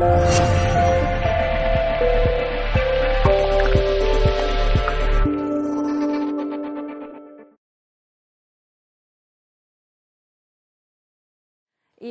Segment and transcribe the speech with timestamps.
[0.00, 0.04] Y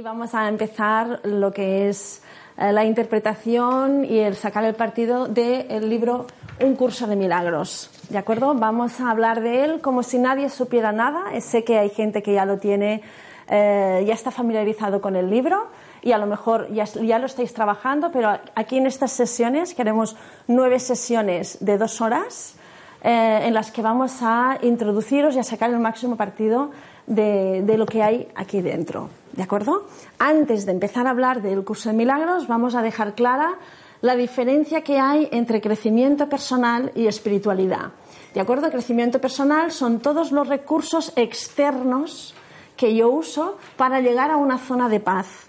[0.01, 2.21] vamos a empezar lo que es
[2.57, 6.27] eh, la interpretación y el sacar el partido del libro
[6.59, 7.89] Un curso de milagros.
[8.09, 8.53] ¿De acuerdo?
[8.53, 11.39] Vamos a hablar de él como si nadie supiera nada.
[11.39, 13.01] Sé que hay gente que ya lo tiene,
[13.49, 15.69] eh, ya está familiarizado con el libro
[16.07, 20.15] y a lo mejor ya, lo estáis trabajando, pero aquí en estas sesiones queremos
[20.47, 22.55] nueve sesiones de dos horas
[23.01, 26.71] en las que vamos a introduciros y a sacar el máximo partido
[27.07, 29.09] de, de lo que hay aquí dentro.
[29.33, 29.85] ¿De acuerdo?
[30.17, 33.55] Antes de empezar a hablar del curso de milagros, vamos a dejar clara
[33.99, 37.91] la diferencia que hay entre crecimiento personal y espiritualidad.
[38.33, 38.71] ¿De acuerdo?
[38.71, 42.33] Crecimiento personal son todos los recursos externos
[42.77, 45.47] que yo uso para llegar a una zona de paz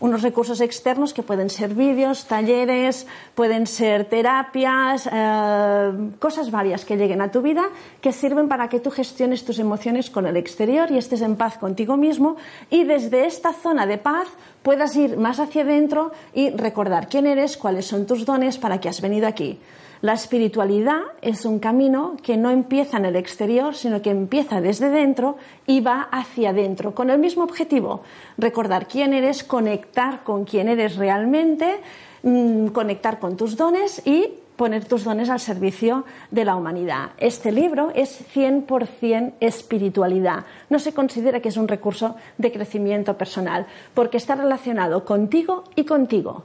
[0.00, 6.96] unos recursos externos que pueden ser vídeos, talleres, pueden ser terapias, eh, cosas varias que
[6.96, 7.68] lleguen a tu vida
[8.00, 11.58] que sirven para que tú gestiones tus emociones con el exterior y estés en paz
[11.58, 12.36] contigo mismo.
[12.70, 14.28] Y desde esta zona de paz
[14.62, 18.88] puedas ir más hacia adentro y recordar quién eres, cuáles son tus dones, para qué
[18.88, 19.58] has venido aquí.
[20.00, 24.90] La espiritualidad es un camino que no empieza en el exterior, sino que empieza desde
[24.90, 28.02] dentro y va hacia adentro, con el mismo objetivo,
[28.36, 31.80] recordar quién eres, conectar con quién eres realmente,
[32.22, 37.12] mm, conectar con tus dones y poner tus dones al servicio de la humanidad.
[37.16, 40.44] Este libro es 100% espiritualidad.
[40.68, 45.84] No se considera que es un recurso de crecimiento personal, porque está relacionado contigo y
[45.84, 46.44] contigo.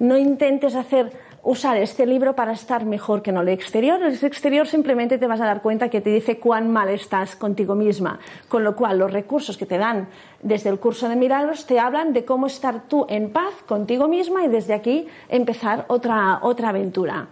[0.00, 1.12] No intentes hacer
[1.44, 4.00] usar este libro para estar mejor que en el exterior.
[4.00, 7.36] En el exterior simplemente te vas a dar cuenta que te dice cuán mal estás
[7.36, 8.18] contigo misma.
[8.48, 10.08] Con lo cual, los recursos que te dan
[10.42, 14.44] desde el curso de milagros te hablan de cómo estar tú en paz contigo misma
[14.44, 17.28] y desde aquí empezar otra, otra aventura.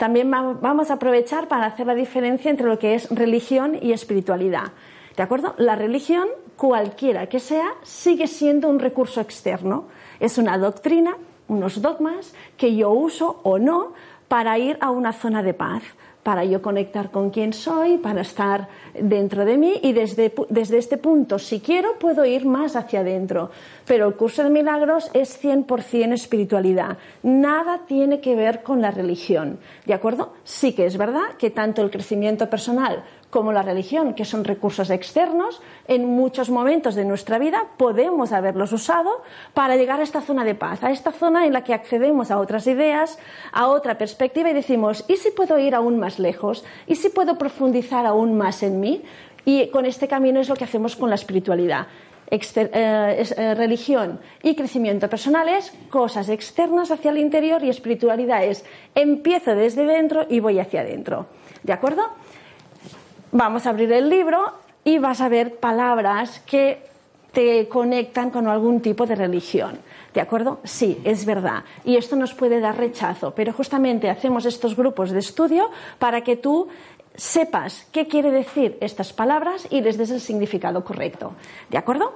[0.00, 4.72] También vamos a aprovechar para hacer la diferencia entre lo que es religión y espiritualidad.
[5.14, 5.54] ¿De acuerdo?
[5.58, 6.26] La religión,
[6.56, 9.88] cualquiera que sea, sigue siendo un recurso externo.
[10.18, 13.92] Es una doctrina unos dogmas que yo uso o no
[14.26, 15.82] para ir a una zona de paz,
[16.22, 20.98] para yo conectar con quién soy, para estar dentro de mí y desde, desde este
[20.98, 23.50] punto, si quiero, puedo ir más hacia adentro.
[23.86, 26.98] Pero el curso de milagros es 100% espiritualidad.
[27.22, 29.58] Nada tiene que ver con la religión.
[29.86, 30.34] ¿De acuerdo?
[30.44, 34.90] Sí que es verdad que tanto el crecimiento personal como la religión, que son recursos
[34.90, 39.22] externos, en muchos momentos de nuestra vida podemos haberlos usado
[39.54, 42.38] para llegar a esta zona de paz, a esta zona en la que accedemos a
[42.38, 43.18] otras ideas,
[43.52, 46.64] a otra perspectiva y decimos, ¿y si puedo ir aún más lejos?
[46.86, 49.02] ¿Y si puedo profundizar aún más en mí?
[49.44, 51.86] Y con este camino es lo que hacemos con la espiritualidad.
[52.30, 52.38] Eh,
[52.72, 58.64] eh, religión y crecimiento personal es cosas externas hacia el interior y espiritualidad es
[58.94, 61.26] empiezo desde dentro y voy hacia adentro.
[61.64, 62.02] ¿De acuerdo?
[63.32, 64.52] Vamos a abrir el libro
[64.82, 66.82] y vas a ver palabras que
[67.32, 69.78] te conectan con algún tipo de religión.
[70.12, 70.58] ¿De acuerdo?
[70.64, 71.62] Sí, es verdad.
[71.84, 76.36] Y esto nos puede dar rechazo, pero justamente hacemos estos grupos de estudio para que
[76.36, 76.68] tú
[77.14, 81.32] sepas qué quiere decir estas palabras y les des el significado correcto.
[81.68, 82.12] ¿De acuerdo?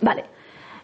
[0.00, 0.24] Vale.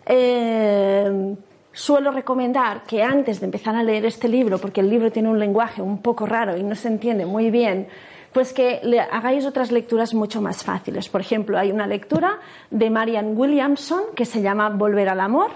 [0.06, 1.34] Eh,
[1.72, 5.38] suelo recomendar que antes de empezar a leer este libro, porque el libro tiene un
[5.38, 7.88] lenguaje un poco raro y no se entiende muy bien,
[8.32, 11.08] pues que le hagáis otras lecturas mucho más fáciles.
[11.08, 12.38] Por ejemplo, hay una lectura
[12.70, 15.50] de Marian Williamson que se llama Volver al amor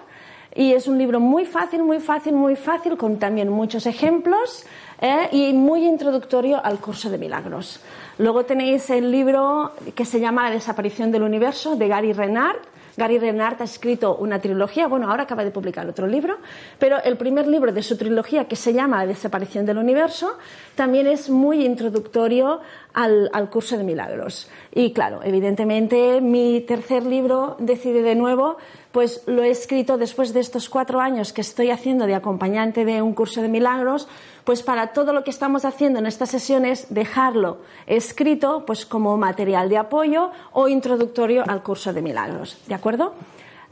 [0.55, 4.65] y es un libro muy fácil, muy fácil, muy fácil, con también muchos ejemplos
[5.01, 5.29] ¿eh?
[5.31, 7.81] y muy introductorio al curso de milagros.
[8.19, 12.57] Luego tenéis el libro que se llama La desaparición del universo de Gary Renard
[12.97, 16.39] Gary Renard ha escrito una trilogía, bueno, ahora acaba de publicar otro libro,
[16.79, 20.39] pero el primer libro de su trilogía, que se llama La desaparición del universo,
[20.75, 22.61] también es muy introductorio
[22.95, 24.49] al, al curso de milagros.
[24.75, 28.57] Y claro, evidentemente mi tercer libro, Decide de nuevo,
[28.93, 33.03] pues lo he escrito después de estos cuatro años que estoy haciendo de acompañante de
[33.03, 34.09] un curso de milagros,
[34.47, 39.69] pues para todo lo que estamos haciendo en estas sesiones, dejarlo escrito pues como material
[39.69, 42.57] de apoyo o introductorio al curso de milagros.
[42.69, 43.15] ¿De acuerdo?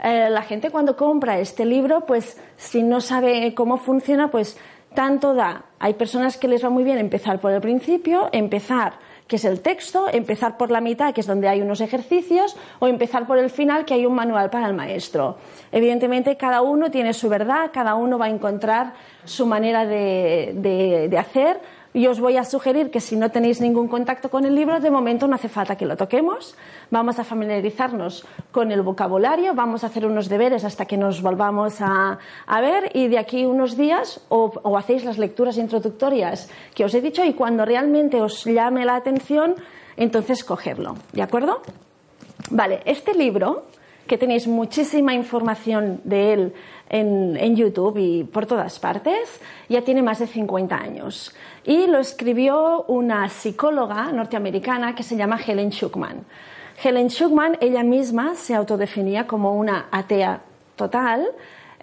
[0.03, 4.57] Eh, la gente cuando compra este libro, pues si no sabe cómo funciona, pues
[4.93, 5.63] tanto da.
[5.79, 9.61] Hay personas que les va muy bien empezar por el principio, empezar que es el
[9.61, 13.49] texto, empezar por la mitad, que es donde hay unos ejercicios, o empezar por el
[13.49, 15.37] final, que hay un manual para el maestro.
[15.71, 18.93] Evidentemente, cada uno tiene su verdad, cada uno va a encontrar
[19.23, 21.59] su manera de, hacer
[21.95, 24.91] y os voy a sugerir que si no tenéis ningún contacto con el libro, de
[24.91, 26.53] momento no hace falta que lo toquemos.
[26.91, 31.77] Vamos a familiarizarnos con el vocabulario, vamos a hacer unos deberes hasta que nos volvamos
[31.79, 32.19] a,
[32.59, 36.99] ver y de aquí unos días o, o hacéis las lecturas introductorias que os he
[36.99, 39.55] dicho y cuando realmente os llame la atención,
[39.95, 40.95] entonces cogerlo.
[41.13, 41.61] ¿De acuerdo?
[42.49, 43.63] Vale, este libro,
[44.05, 46.53] que tenéis muchísima información de él
[46.95, 49.39] en, YouTube y por todas partes,
[49.69, 51.33] ya tiene más de 50 años.
[51.63, 56.25] Y lo escribió una psicóloga norteamericana que se llama Helen Schuckman.
[56.83, 60.41] Helen Schuckman, ella misma se autodefinía como una atea
[60.75, 61.25] total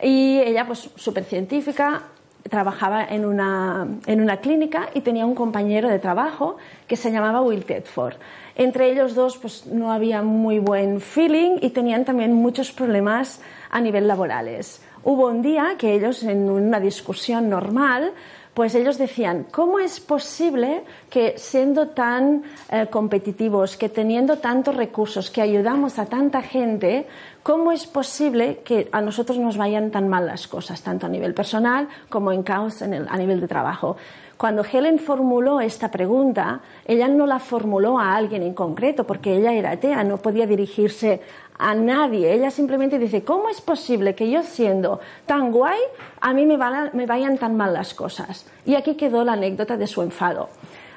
[0.03, 2.03] y ella, pues súper científica,
[2.51, 6.57] trabajaba en una, en una clínica y tenía un compañero de trabajo
[6.87, 8.15] que se llamaba Will Tedford.
[8.57, 13.81] Entre ellos dos pues, no había muy buen feeling y tenían también muchos problemas a
[13.81, 14.83] nivel laborales.
[15.05, 18.13] Hubo un día que ellos, en una discusión normal,
[18.55, 25.31] pues ellos decían, ¿cómo es posible que siendo tan eh, competitivos, que teniendo tantos recursos,
[25.31, 27.07] que ayudamos a tanta gente,
[27.43, 31.33] cómo es posible que a nosotros nos vayan tan mal las cosas, tanto a nivel
[31.33, 33.97] personal como en caos en a nivel de trabajo?
[34.43, 39.53] Cuando Helen formuló esta pregunta, ella no la formuló a alguien en concreto, porque ella
[39.53, 41.21] era atea, no podía dirigirse
[41.57, 42.35] a nadie.
[42.35, 45.79] Ella simplemente dice, ¿cómo es posible que yo siendo tan guay,
[46.21, 48.45] a mí me, vayan tan mal las cosas?
[48.67, 50.49] Y aquí quedó la anécdota de su enfado.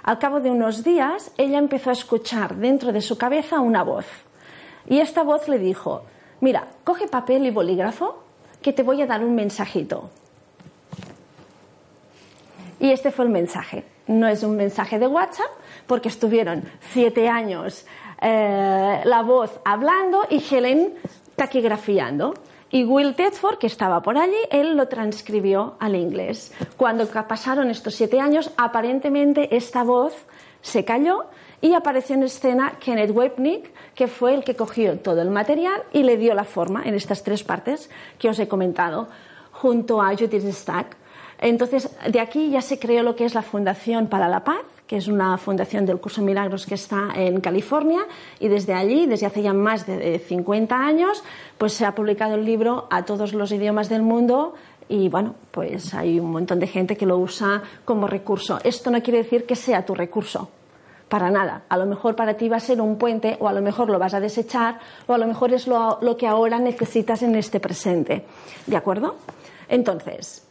[0.01, 4.07] Al cabo de unos días, ella empezó a escuchar dentro de su cabeza una voz.
[4.87, 6.01] Y esta voz le dijo,
[6.41, 8.23] mira, coge papel y bolígrafo,
[8.63, 10.09] que te voy a dar un mensajito.
[12.79, 13.83] Y este fue el mensaje.
[14.07, 15.49] No es un mensaje de WhatsApp,
[15.87, 17.85] porque estuvieron siete años
[18.21, 20.93] eh, la voz hablando y Helen
[21.35, 22.33] taquigrafiando.
[22.71, 26.53] Y Will Tedford, que estaba por allí, él lo transcribió al inglés.
[26.75, 30.13] Cuando pasaron estos siete años, aparentemente esta voz
[30.61, 31.25] se cayó
[31.61, 36.03] y apareció en escena Kenneth Webnick, que fue el que cogió todo el material y
[36.03, 37.89] le dio la forma en estas tres partes
[38.19, 39.07] que os he comentado,
[39.51, 40.97] junto a Judith Stack.
[41.39, 44.97] Entonces, de aquí ya se creó lo que es la Fundación para la Paz, que
[44.97, 48.01] es una fundación del Curso Milagros que está en California,
[48.39, 51.23] y desde allí, desde hace ya más de 50 años,
[51.57, 54.53] pues se ha publicado el libro a todos los idiomas del mundo
[54.87, 58.59] y bueno, pues hay un montón de gente que lo usa como recurso.
[58.63, 60.49] Esto no quiere decir que sea tu recurso,
[61.09, 61.63] para nada.
[61.69, 63.97] A lo mejor para ti va a ser un puente o a lo mejor lo
[63.97, 67.59] vas a desechar o a lo mejor es lo, lo que ahora necesitas en este
[67.59, 68.25] presente.
[68.67, 69.15] ¿De acuerdo?
[69.67, 70.44] Entonces,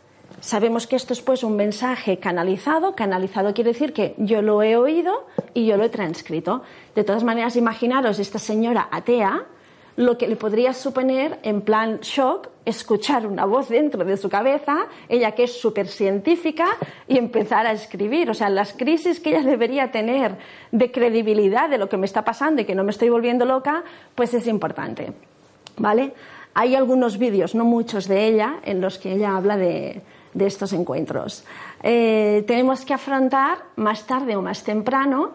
[0.45, 2.95] Sabemos que esto es pues un mensaje canalizado.
[2.95, 6.61] Canalizado quiere decir que yo lo he oído y yo lo he transcrito.
[6.95, 9.47] De todas maneras, imaginaros esta señora atea,
[9.97, 14.87] lo que le podría suponer en plan shock escuchar una voz dentro de su cabeza,
[15.09, 16.67] ella que es súper científica,
[17.09, 18.29] y empezar a escribir.
[18.29, 20.37] O sea, las crisis que ella debería tener
[20.71, 23.83] de credibilidad de lo que me está pasando y que no me estoy volviendo loca,
[24.15, 25.15] pues es importante.
[25.79, 26.13] ¿Vale?
[26.53, 30.03] Hay algunos vídeos, no muchos de ella, en los que ella habla de,
[30.35, 31.45] de estos encuentros.
[31.83, 35.33] Eh, tenemos que afrontar más tarde o más temprano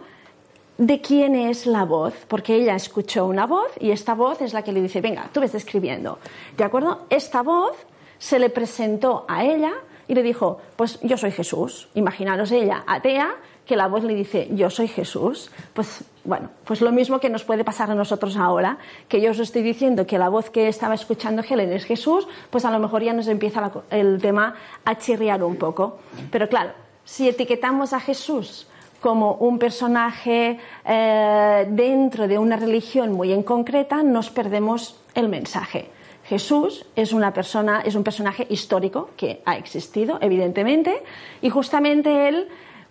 [0.77, 4.61] de quién es la voz, porque ella escuchó una voz y esta voz es la
[4.61, 6.19] que le dice, venga, tú ves escribiendo.
[6.55, 7.05] ¿De acuerdo?
[7.09, 7.75] Esta voz
[8.17, 9.73] se le presentó a ella
[10.07, 11.89] y le dijo, pues yo soy Jesús.
[11.95, 13.35] Imaginaros ella, atea,
[13.65, 15.51] que la voz le dice, yo soy Jesús.
[15.73, 18.77] Pues bueno, pues lo mismo que nos puede pasar a nosotros ahora,
[19.07, 22.65] que yo os estoy diciendo que la voz que estaba escuchando Helen es Jesús, pues
[22.65, 24.53] a lo mejor ya nos empieza el tema
[24.85, 25.97] a chirriar un poco.
[26.31, 26.71] Pero claro,
[27.03, 28.67] si etiquetamos a Jesús
[29.01, 35.89] como un personaje eh, dentro de una religión muy en concreta, nos perdemos el mensaje.
[36.25, 41.01] Jesús es una persona, es un personaje histórico que ha existido, evidentemente,
[41.41, 42.49] y justamente él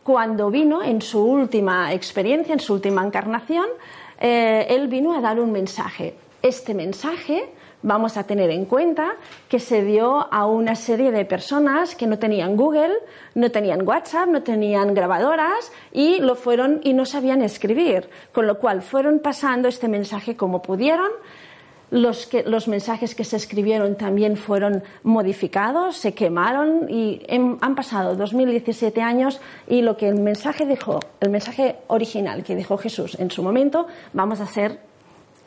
[0.09, 3.67] cuando vino en su última experiencia, en su última encarnación,
[4.19, 6.15] eh, él vino a dar un mensaje.
[6.41, 7.50] Este mensaje
[7.83, 9.17] vamos a tener en cuenta
[9.50, 12.95] que se dio a una serie de personas que no tenían Google,
[13.35, 18.59] no tenían WhatsApp, no tenían grabadoras y lo fueron y no sabían escribir, con lo
[18.59, 21.11] cual fueron pasando este mensaje como pudieron
[21.90, 28.14] los, que, los mensajes que se escribieron también fueron modificados, se quemaron y han pasado
[28.14, 33.30] 2017 años y lo que el mensaje dijo, el mensaje original que dijo Jesús en
[33.30, 34.88] su momento, vamos a ser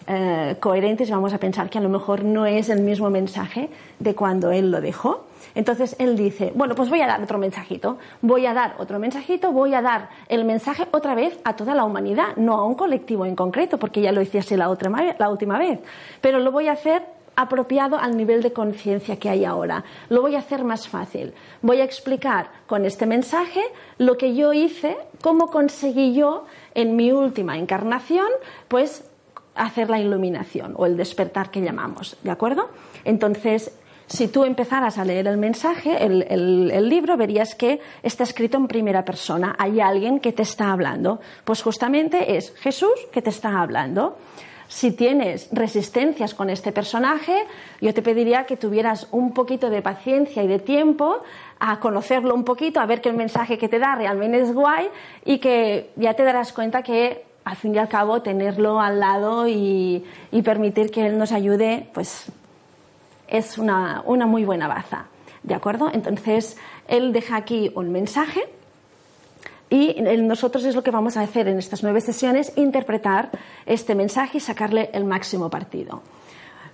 [0.08, 4.15] eh, coherentes, vamos a pensar que a lo mejor no es el mismo mensaje de
[4.15, 5.25] cuando él lo dejó.
[5.55, 9.51] Entonces él dice, bueno, pues voy a dar otro mensajito, voy a dar otro mensajito,
[9.51, 13.25] voy a dar el mensaje otra vez a toda la humanidad, no a un colectivo
[13.25, 15.79] en concreto, porque ya lo hice la, otra, la última vez,
[16.22, 17.03] pero lo voy a hacer
[17.36, 19.84] apropiado al nivel de conciencia que hay ahora.
[20.10, 21.34] Lo voy a hacer más fácil.
[21.62, 23.62] Voy a explicar con este mensaje
[23.98, 28.27] lo que yo hice, cómo conseguí yo en mi última encarnación,
[28.67, 29.11] pues
[29.55, 32.70] hacer la iluminación o el despertar que llamamos, ¿de acuerdo?
[33.03, 33.72] Entonces,
[34.12, 39.05] si tú empezaras a leer el mensaje, el, libro, verías que está escrito en primera
[39.05, 39.55] persona.
[39.58, 41.22] Hay alguien que te está hablando.
[41.46, 44.17] Pues justamente es Jesús que te está hablando.
[44.67, 47.46] Si tienes resistencias con este personaje,
[47.79, 51.24] yo te pediría que tuvieras un poquito de paciencia y de tiempo
[51.60, 54.89] a conocerlo un poquito, a ver que el mensaje que te da realmente es guay
[55.24, 59.48] y que ya te darás cuenta que al fin y al cabo tenerlo al lado
[59.48, 60.03] y,
[60.43, 62.25] permitir que él nos ayude, pues
[63.27, 65.05] es una, una muy buena baza.
[65.43, 65.89] ¿De acuerdo?
[65.91, 66.57] Entonces,
[66.88, 68.41] él deja aquí un mensaje
[69.69, 73.29] y nosotros es lo que vamos a hacer en estas nueve sesiones, interpretar
[73.65, 76.01] este mensaje y sacarle el máximo partido.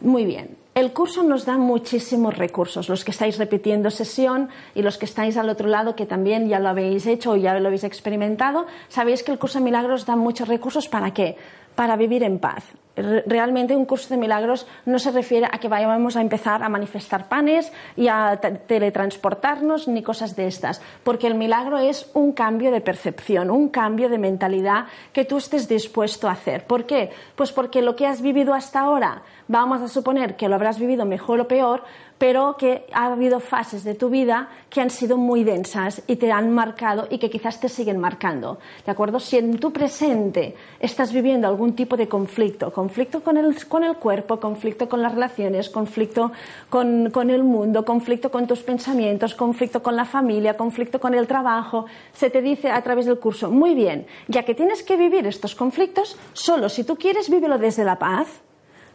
[0.01, 0.57] Muy bien.
[0.77, 2.87] El curso nos da muchísimos recursos.
[2.87, 6.59] Los que estáis repitiendo sesión y los que estáis al otro lado, que también ya
[6.59, 10.15] lo habéis hecho o ya lo habéis experimentado, sabéis que el curso de milagros da
[10.15, 11.35] muchos recursos para qué?
[11.73, 12.63] Para vivir en paz,
[12.97, 17.29] realmente un curso de milagros no se refiere a que vayamos a empezar a manifestar
[17.29, 22.81] panes y a teletransportarnos ni cosas de estas, porque el milagro es un cambio de
[22.81, 26.65] percepción, un cambio de mentalidad que tú estés dispuesto a hacer.
[26.65, 27.11] ¿Por qué?
[27.35, 31.05] Pues porque lo que has vivido hasta ahora, vamos a suponer que lo habrás vivido
[31.05, 31.83] mejor o peor,
[32.17, 36.31] pero que ha habido fases de tu vida que han sido muy densas y te
[36.31, 38.59] han marcado y que quizás te siguen marcando.
[38.85, 39.19] ¿De acuerdo?
[39.19, 43.97] Si en tu presente estás viviendo algún tipo de conflicto, conflicto con el, con el
[43.97, 46.31] cuerpo, conflicto con las relaciones, conflicto
[46.69, 51.27] con, con el mundo, conflicto con tus pensamientos, conflicto con la familia, conflicto con el
[51.27, 55.25] trabajo, se te dice a través del curso, muy bien, ya que tienes que vivir
[55.27, 58.27] estos conflictos, solo si tú quieres, vívelo desde la paz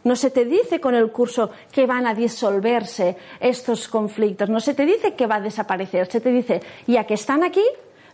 [0.03, 4.73] no se te dice con el curso que van a disolverse estos conflictos, no se
[4.73, 7.63] te dice que va a desaparecer, se te dice, ya que están aquí,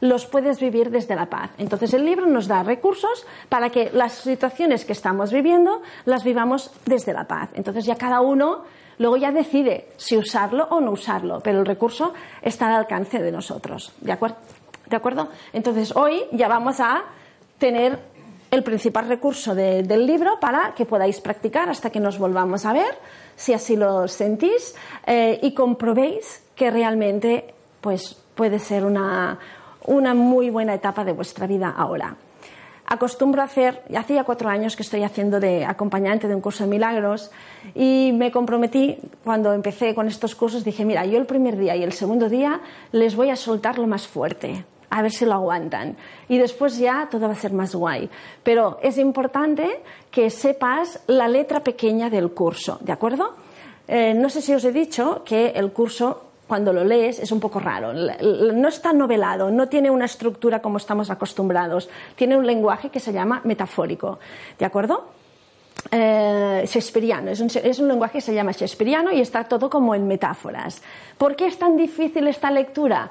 [0.02, 1.52] los puedes vivir desde la paz.
[1.58, 6.72] Entonces el libro nos da recursos para que las situaciones que estamos viviendo las vivamos
[6.86, 7.50] desde la paz.
[7.54, 8.64] Entonces ya cada uno
[8.98, 13.32] luego ya decide si usarlo o no usarlo, pero el recurso está al alcance de
[13.32, 13.94] nosotros.
[14.00, 14.38] ¿De acuerdo?
[14.88, 15.30] ¿De acuerdo?
[15.54, 17.04] Entonces hoy ya vamos a
[17.60, 18.00] tener
[18.52, 22.98] el principal recurso del libro para que podáis practicar hasta que nos volvamos a ver,
[23.36, 24.76] si así lo sentís,
[25.06, 29.38] eh, y comprobéis que realmente pues, puede ser una,
[29.86, 32.16] una muy buena etapa de vuestra vida ahora.
[32.92, 36.72] Acostumbro a hacer, hacía cuatro años que estoy haciendo de acompañante de un curso de
[36.72, 37.30] milagros
[37.76, 41.84] y me comprometí cuando empecé con estos cursos, dije, mira, yo el primer día y
[41.84, 45.96] el segundo día les voy a soltar lo más fuerte a ver si lo aguantan.
[46.28, 48.10] Y después ya todo va a ser más guay.
[48.44, 49.82] Pero es importante
[50.12, 53.36] que sepas la letra pequeña del curso, ¿de acuerdo?
[53.88, 57.40] Eh, no sé si os he dicho que el curso cuando lo lees es un
[57.40, 57.94] poco raro.
[57.94, 61.90] No está novelado, no tiene una estructura como estamos acostumbrados.
[62.16, 64.18] Tiene un lenguaje que se llama metafórico.
[64.58, 65.10] ¿De acuerdo?
[65.92, 67.32] Eh, shakespeariano.
[67.32, 70.82] Es un, es un, lenguaje que se llama shakespeariano y está todo como en metáforas.
[71.18, 73.10] ¿Por qué es tan difícil esta lectura?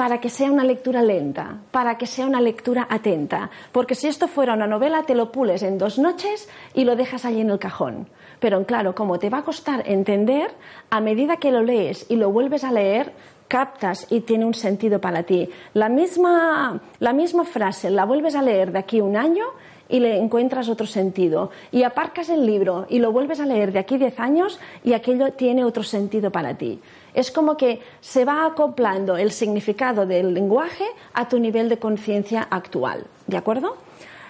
[0.00, 3.50] Para que sea una lectura lenta, para que sea una lectura atenta.
[3.70, 7.26] Porque si esto fuera una novela, te lo pules en dos noches y lo dejas
[7.26, 8.08] allí en el cajón.
[8.38, 10.52] Pero claro, como te va a costar entender,
[10.88, 13.12] a medida que lo lees y lo vuelves a leer,
[13.46, 15.50] captas y tiene un sentido para ti.
[15.74, 19.44] La misma, la misma frase la vuelves a leer de aquí un año
[19.90, 21.50] y le encuentras otro sentido.
[21.72, 25.34] Y aparcas el libro y lo vuelves a leer de aquí diez años y aquello
[25.34, 26.80] tiene otro sentido para ti.
[27.14, 32.46] Es como que se va acoplando el significado del lenguaje a tu nivel de conciencia
[32.50, 33.06] actual.
[33.26, 33.76] ¿De acuerdo?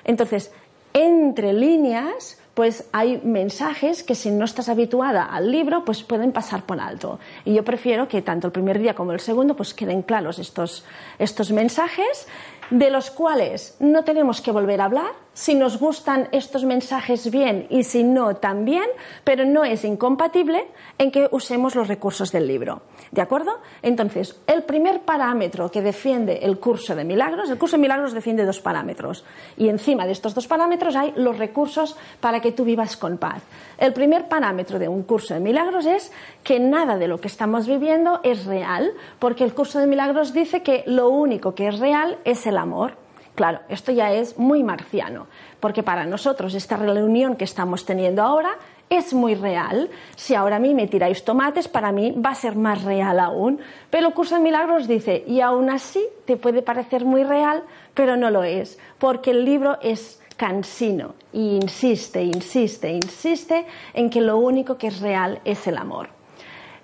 [0.05, 0.51] Entonces,
[0.93, 6.64] entre líneas, pues hay mensajes que si no estás habituada al libro, pues pueden pasar
[6.64, 7.19] por alto.
[7.47, 10.85] Y yo prefiero que tanto el primer día como el segundo, pues queden claros estos,
[11.19, 12.26] estos mensajes
[12.69, 17.67] de los cuales no tenemos que volver a hablar, si nos gustan estos mensajes bien
[17.71, 18.85] y si no también,
[19.25, 20.67] pero no es incompatible
[20.99, 22.83] en que usemos los recursos del libro.
[23.11, 23.59] ¿De acuerdo?
[23.83, 28.45] Entonces, el primer parámetro que defiende el curso de milagros, el curso de milagros defiende
[28.45, 29.25] dos parámetros
[29.57, 33.42] y encima de estos dos parámetros hay los recursos para que tú vivas con paz.
[33.78, 37.66] El primer parámetro de un curso de milagros es que nada de lo que estamos
[37.66, 42.19] viviendo es real, porque el curso de milagros dice que lo único que es real
[42.25, 42.95] es el amor.
[43.35, 45.26] Claro, esto ya es muy marciano,
[45.61, 48.50] porque para nosotros esta reunión que estamos teniendo ahora
[48.90, 49.88] es muy real.
[50.16, 53.61] Si ahora a mí me tiráis tomates, para mí va a ser más real aún.
[53.88, 57.62] Pero el curso de milagros dice, y aún así te puede parecer muy real,
[57.95, 64.23] pero no lo es, porque el libro es cansino y insiste, insiste, insiste en que
[64.23, 66.09] lo único que es real es el amor.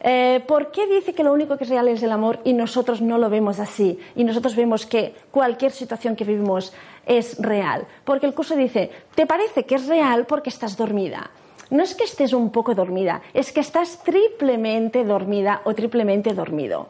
[0.00, 3.00] Eh, ¿Por qué dice que lo único que es real es el amor y nosotros
[3.00, 3.98] no lo vemos así?
[4.14, 6.74] Y nosotros vemos que cualquier situación que vivimos
[7.06, 7.86] es real.
[8.04, 11.30] Porque el curso dice, ¿te parece que es real porque estás dormida?
[11.70, 16.88] No es que estés un poco dormida, es que estás triplemente dormida o triplemente dormido.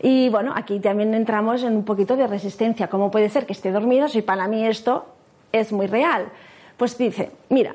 [0.00, 2.86] Y bueno, aquí también entramos en un poquito de resistencia.
[2.86, 5.17] ¿Cómo puede ser que esté dormido si para mí esto
[5.52, 6.28] es muy real?
[6.76, 7.74] Pues dice, mira,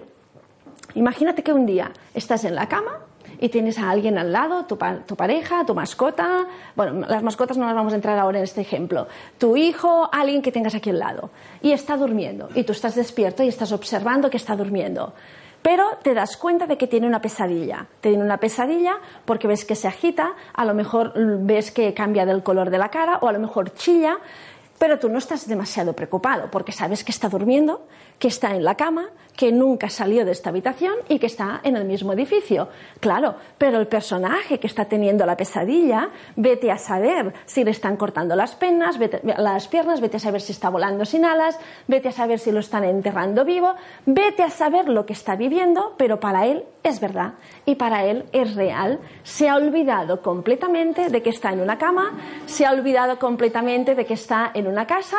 [0.96, 3.00] imagínate que un día estás en la cama
[3.40, 7.76] y tienes a alguien al lado, tu, pareja, tu mascota, bueno, las mascotas no las
[7.76, 11.30] vamos a entrar ahora en este ejemplo, tu hijo, alguien que tengas aquí al lado,
[11.62, 15.14] y está durmiendo, y tú estás despierto y estás observando que está durmiendo.
[15.64, 17.88] Pero te das cuenta de que tiene una pesadilla.
[18.02, 22.44] Tiene una pesadilla porque ves que se agita, a lo mejor ves que cambia del
[22.44, 24.18] color de la cara o a lo mejor chilla,
[24.84, 27.88] pero tú no estás demasiado preocupado porque sabes que está durmiendo,
[28.24, 31.76] que está en la cama, que nunca salió de esta habitación y que está en
[31.76, 32.70] el mismo edificio.
[33.02, 37.98] Claro, pero el personaje que está teniendo la pesadilla, vete a saber si le están
[37.98, 42.12] cortando las, penas, las piernas, vete a saber si está volando sin alas, vete a
[42.14, 43.76] saber si lo están enterrando vivo,
[44.06, 47.34] vete a saber lo que está viviendo, pero para él es verdad
[47.66, 49.02] y para él es real.
[49.24, 54.06] Se ha olvidado completamente de que está en una cama, se ha olvidado completamente de
[54.06, 55.18] que está en una casa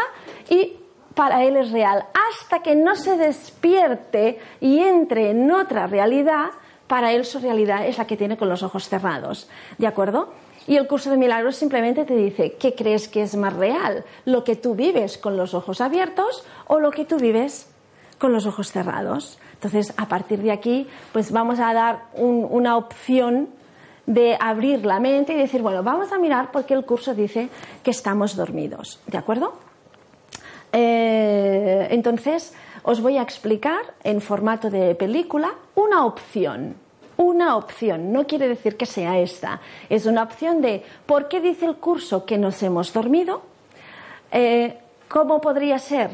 [0.48, 0.78] y
[1.14, 2.06] para él es real.
[2.30, 6.50] Hasta que no se despierte y entre en otra realidad,
[6.86, 9.48] para él su realidad es la que tiene con los ojos cerrados.
[9.78, 10.32] ¿De acuerdo?
[10.66, 14.04] Y el curso de milagros simplemente te dice, ¿qué crees que es más real?
[14.24, 17.70] ¿Lo que tú vives con los ojos abiertos o lo que tú vives
[18.18, 19.38] con los ojos cerrados?
[19.54, 23.48] Entonces, a partir de aquí, pues vamos a dar una opción
[24.06, 27.48] de abrir la mente y decir, bueno, vamos a mirar por qué el curso dice
[27.82, 29.00] que estamos dormidos.
[29.06, 29.54] ¿De acuerdo?
[30.76, 32.52] Eh, entonces,
[32.82, 36.74] os voy a explicar en formato de película una opción.
[37.16, 41.64] Una opción, no quiere decir que sea esta, es una opción de por qué dice
[41.64, 43.42] el curso que nos hemos dormido,
[44.32, 44.76] eh,
[45.06, 46.10] cómo podría ser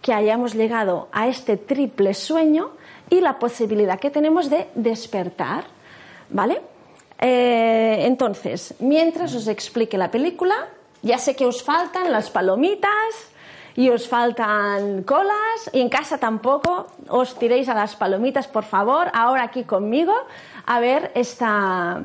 [0.00, 2.70] que hayamos llegado a este triple sueño
[3.10, 5.64] y la posibilidad que tenemos de despertar.
[6.30, 6.62] ¿Vale?
[7.20, 10.68] Eh, entonces, mientras os explique la película,
[11.02, 13.28] ya sé que os faltan las palomitas,
[13.78, 19.06] y os faltan colas y en casa tampoco os tiréis a las palomitas, por favor,
[19.14, 20.12] ahora aquí conmigo
[20.66, 22.02] a ver esta,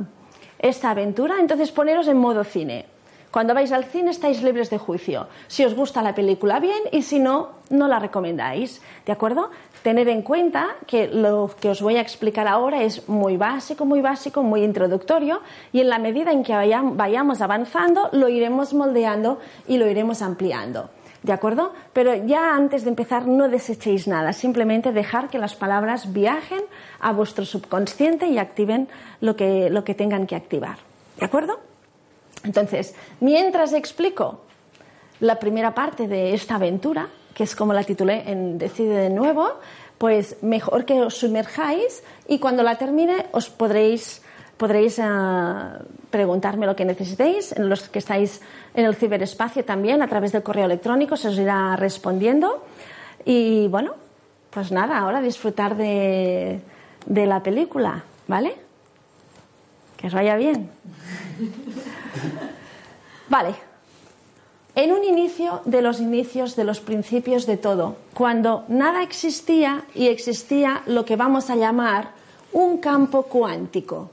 [0.59, 1.39] esta aventura.
[1.39, 2.85] Entonces poneros en modo cine.
[3.31, 5.25] Cuando vais al cine estáis libres de juicio.
[5.47, 8.79] Si os gusta la película, bien, y si no, no la recomendáis.
[9.07, 9.49] ¿De acuerdo?
[9.81, 14.01] Tener en cuenta que lo que os voy a explicar ahora es muy básico, muy
[14.01, 19.79] básico, muy introductorio, y en la medida en que vayamos avanzando, lo iremos moldeando y
[19.79, 20.91] lo iremos ampliando.
[21.23, 21.73] ¿De acuerdo?
[21.93, 26.61] Pero ya antes de empezar no desechéis nada, simplemente dejar que las palabras viajen
[26.99, 28.89] a vuestro subconsciente y activen
[29.21, 30.77] lo que, lo que tengan que activar.
[31.17, 31.59] ¿De acuerdo?
[32.43, 34.41] Entonces, mientras explico
[35.21, 39.59] la primera parte de esta aventura, que es como la titulé en Decide de nuevo,
[39.97, 44.21] pues mejor que os sumerjáis y cuando la termine os podréis
[44.57, 45.03] podréis eh,
[46.13, 48.39] preguntarme lo que necesitéis, los que estáis
[48.75, 52.63] en el ciberespacio también, a través del correo electrónico, se os irá respondiendo.
[53.25, 53.95] Y bueno,
[54.51, 56.61] pues nada, ahora disfrutar de,
[57.07, 58.53] de la película, ¿vale?
[59.97, 60.69] Que os vaya bien.
[63.27, 63.55] Vale.
[64.75, 70.09] En un inicio de los inicios, de los principios de todo, cuando nada existía y
[70.09, 72.11] existía lo que vamos a llamar
[72.51, 74.12] un campo cuántico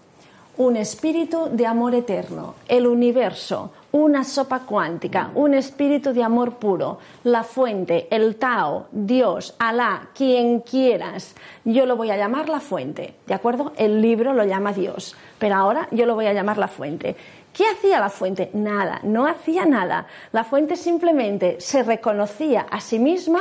[0.61, 6.99] un espíritu de amor eterno, el universo, una sopa cuántica, un espíritu de amor puro,
[7.25, 11.35] la fuente, el Tao, Dios, Alá, quien quieras.
[11.65, 13.73] Yo lo voy a llamar la fuente, ¿de acuerdo?
[13.79, 17.17] El libro lo llama Dios, pero ahora yo lo voy a llamar la fuente.
[17.55, 18.51] ¿Qué hacía la fuente?
[18.53, 20.09] Nada, no hacía nada.
[20.31, 23.41] La fuente simplemente se reconocía a sí misma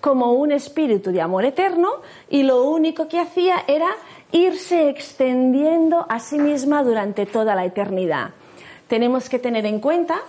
[0.00, 1.90] como un espíritu de amor eterno
[2.28, 3.88] y lo único que hacía era
[4.32, 8.30] irse extendiendo a sí misma durante toda la eternidad.
[8.88, 10.20] Tenemos que tener en cuenta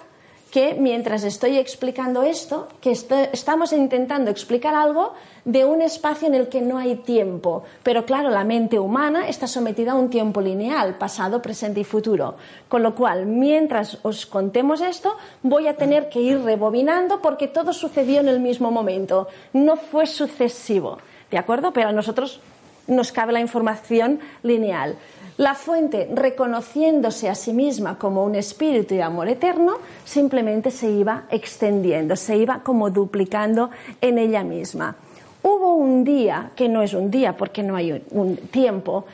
[0.51, 5.13] que mientras estoy explicando esto, que estamos intentando explicar algo
[5.45, 7.63] de un espacio en el que no hay tiempo.
[7.83, 12.35] Pero claro, la mente humana está sometida a un tiempo lineal, pasado, presente y futuro.
[12.67, 17.71] Con lo cual, mientras os contemos esto, voy a tener que ir rebobinando porque todo
[17.71, 19.29] sucedió en el mismo momento.
[19.53, 20.97] No fue sucesivo.
[21.31, 21.71] ¿De acuerdo?
[21.71, 22.41] Pero a nosotros
[22.87, 24.95] nos cabe la información lineal.
[25.37, 29.73] La fuente, reconociéndose a sí misma como un espíritu de amor eterno,
[30.05, 33.69] simplemente se iba extendiendo, se iba como duplicando
[34.01, 34.95] en ella misma.
[35.43, 39.05] hubo un día, que no es un día porque no hay un tiempo,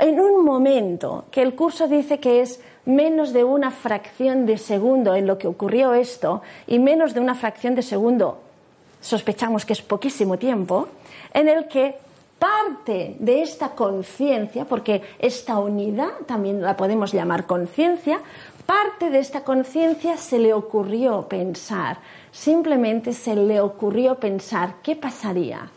[0.00, 5.14] en un momento que el curso dice que es menos de una fracción de segundo
[5.14, 8.38] en lo que ocurrió esto y menos de una fracción de segundo,
[9.00, 10.88] sospechamos que es poquísimo tiempo,
[11.32, 11.96] en el que
[12.38, 18.20] parte de esta conciencia, porque esta unidad también la podemos llamar conciencia,
[18.66, 21.98] parte de esta conciencia se le ocurrió pensar,
[22.32, 25.70] simplemente se le ocurrió pensar, ¿qué pasaría?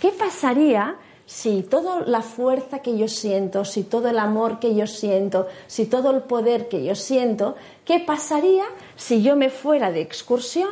[0.00, 4.86] ¿Qué pasaría si toda la fuerza que yo siento, si todo el amor que yo
[4.86, 8.64] siento, si todo el poder que yo siento, ¿qué pasaría
[8.96, 10.70] si yo me fuera de excursión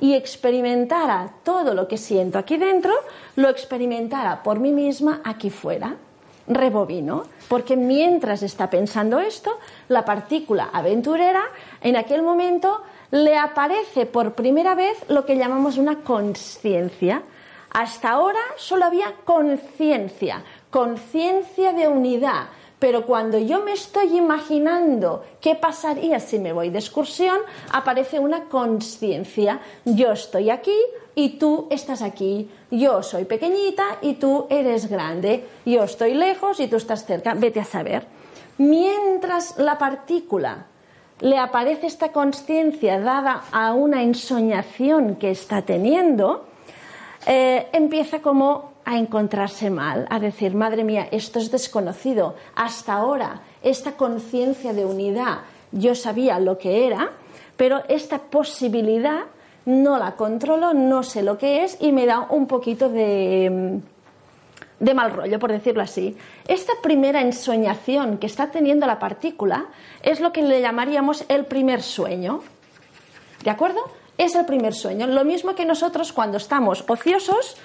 [0.00, 2.92] y experimentara todo lo que siento aquí dentro,
[3.36, 5.96] lo experimentara por mí misma aquí fuera?
[6.48, 11.42] Rebobino, porque mientras está pensando esto, la partícula aventurera
[11.80, 17.22] en aquel momento le aparece por primera vez lo que llamamos una conciencia
[17.76, 22.46] hasta ahora solo había conciencia, conciencia de unidad,
[22.78, 27.38] pero cuando yo me estoy imaginando qué pasaría si me voy de excursión,
[27.72, 29.60] aparece una conciencia.
[29.84, 30.76] Yo estoy aquí
[31.14, 32.50] y tú estás aquí.
[32.70, 35.46] Yo soy pequeñita y tú eres grande.
[35.64, 37.32] Yo estoy lejos y tú estás cerca.
[37.34, 38.06] Vete a saber.
[38.58, 40.66] Mientras la partícula
[41.20, 46.44] le aparece esta conciencia dada a una ensoñación que está teniendo,
[47.26, 52.36] eh, empieza como a encontrarse mal, a decir, madre mía, esto es desconocido.
[52.54, 55.40] Hasta ahora, esta conciencia de unidad,
[55.72, 57.10] yo sabía lo que era,
[57.56, 59.24] pero esta posibilidad
[59.64, 63.80] no la controlo, no sé lo que es y me da un poquito de,
[64.78, 66.16] de mal rollo, por decirlo así.
[66.46, 69.66] Esta primera ensoñación que está teniendo la partícula
[70.04, 72.40] es lo que le llamaríamos el primer sueño.
[73.42, 73.80] ¿De acuerdo?
[74.16, 75.08] Es el primer sueño.
[75.08, 77.56] Lo mismo que nosotros cuando estamos ociosos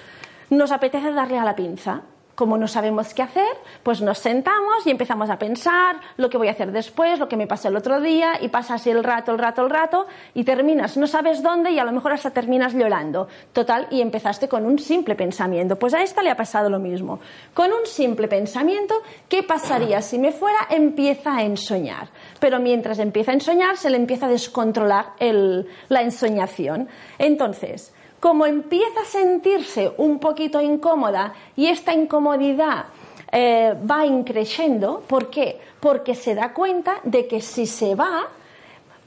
[0.52, 2.02] nos apetece darle a la pinza
[2.34, 6.48] como no sabemos qué hacer, pues nos sentamos y empezamos a pensar lo que voy
[6.48, 9.32] a hacer después, lo que me pasó el otro día, y pasa así el rato,
[9.32, 12.74] el rato, el rato, y terminas, no sabes dónde, y a lo mejor hasta terminas
[12.74, 13.28] llorando.
[13.52, 15.76] Total, y empezaste con un simple pensamiento.
[15.76, 17.20] Pues a esta le ha pasado lo mismo.
[17.54, 18.94] Con un simple pensamiento,
[19.28, 20.66] ¿qué pasaría si me fuera?
[20.70, 22.08] Empieza a ensoñar.
[22.40, 26.88] Pero mientras empieza a ensoñar, se le empieza a descontrolar la ensoñación.
[27.18, 32.84] Entonces, como empieza a sentirse un poquito incómoda y esta incomodidad
[33.32, 35.58] eh, va increciendo, ¿por qué?
[35.80, 38.28] Porque se da cuenta de que si se va,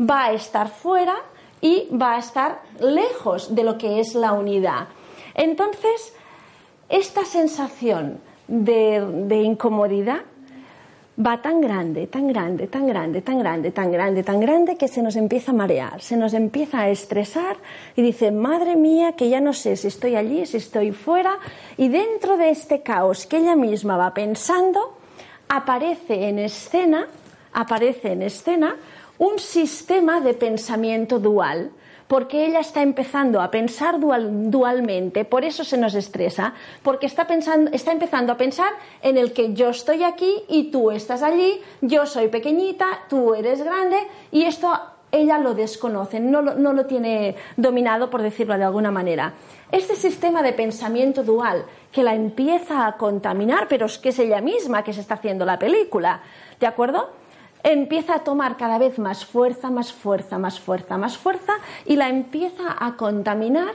[0.01, 1.15] va a estar fuera
[1.62, 4.89] y va a estar lejos de lo que es la unidad.
[5.34, 6.13] Entonces,
[6.89, 10.23] esta sensación de incomodidad
[11.17, 15.01] va tan grande, tan grande, tan grande, tan grande, tan grande, tan grande que se
[15.01, 17.56] nos empieza a marear, se nos empieza a estresar
[17.95, 21.38] y dice, madre mía, que ya no sé si estoy allí, si estoy fuera,
[21.78, 24.97] y dentro de este caos que ella misma va pensando,
[25.47, 27.08] aparece en escena,
[27.54, 28.75] aparece en escena
[29.17, 31.71] un sistema de pensamiento dual
[32.08, 37.72] porque ella está empezando a pensar dualmente, por eso se nos estresa, porque está, pensando,
[37.72, 42.06] está empezando a pensar en el que yo estoy aquí y tú estás allí, yo
[42.06, 43.98] soy pequeñita, tú eres grande,
[44.32, 44.72] y esto
[45.12, 49.34] ella lo desconoce, no lo, no lo tiene dominado, por decirlo de alguna manera.
[49.72, 54.41] Este sistema de pensamiento dual que la empieza a contaminar, pero es que es ella
[54.41, 56.22] misma que se está haciendo la película,
[56.60, 57.12] ¿de acuerdo?
[57.65, 61.54] Empieza a tomar cada vez más fuerza, más fuerza, más fuerza, más fuerza
[61.86, 63.73] y la empieza a contaminar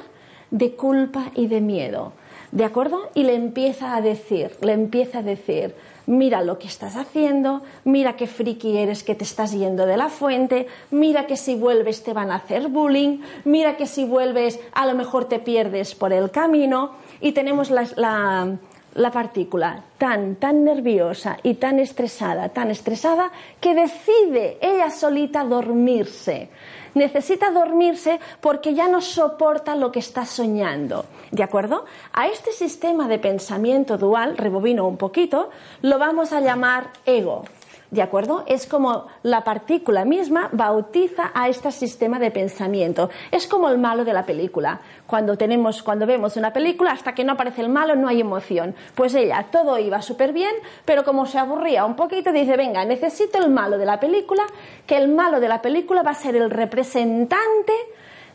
[0.50, 2.12] de culpa y de miedo.
[2.52, 3.10] ¿De acuerdo?
[3.14, 5.74] Y le empieza a decir, le empieza a decir,
[6.06, 10.08] mira lo que estás haciendo, mira qué friki eres que te estás yendo de la
[10.08, 14.86] fuente, mira que si vuelves te van a hacer bullying, mira que si vuelves a
[14.86, 18.56] lo mejor te pierdes por el camino y tenemos la, la
[19.00, 26.50] la partícula tan, tan nerviosa y tan estresada, tan estresada, que decide ella solita dormirse.
[26.94, 31.06] Necesita dormirse porque ya no soporta lo que está soñando.
[31.30, 31.86] ¿De acuerdo?
[32.12, 35.50] A este sistema de pensamiento dual, rebobino un poquito,
[35.82, 37.44] lo vamos a llamar ego.
[37.90, 38.44] ¿De acuerdo?
[38.46, 43.10] Es como la partícula misma bautiza a este sistema de pensamiento.
[43.32, 44.80] Es como el malo de la película.
[45.08, 48.76] Cuando, tenemos, cuando vemos una película, hasta que no aparece el malo, no hay emoción.
[48.94, 53.38] Pues ella, todo iba súper bien, pero como se aburría un poquito, dice, venga, necesito
[53.38, 54.44] el malo de la película,
[54.86, 57.72] que el malo de la película va a ser el representante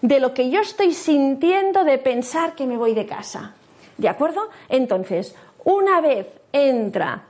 [0.01, 3.53] de lo que yo estoy sintiendo de pensar que me voy de casa.
[3.97, 4.49] ¿De acuerdo?
[4.67, 7.23] Entonces, una vez entra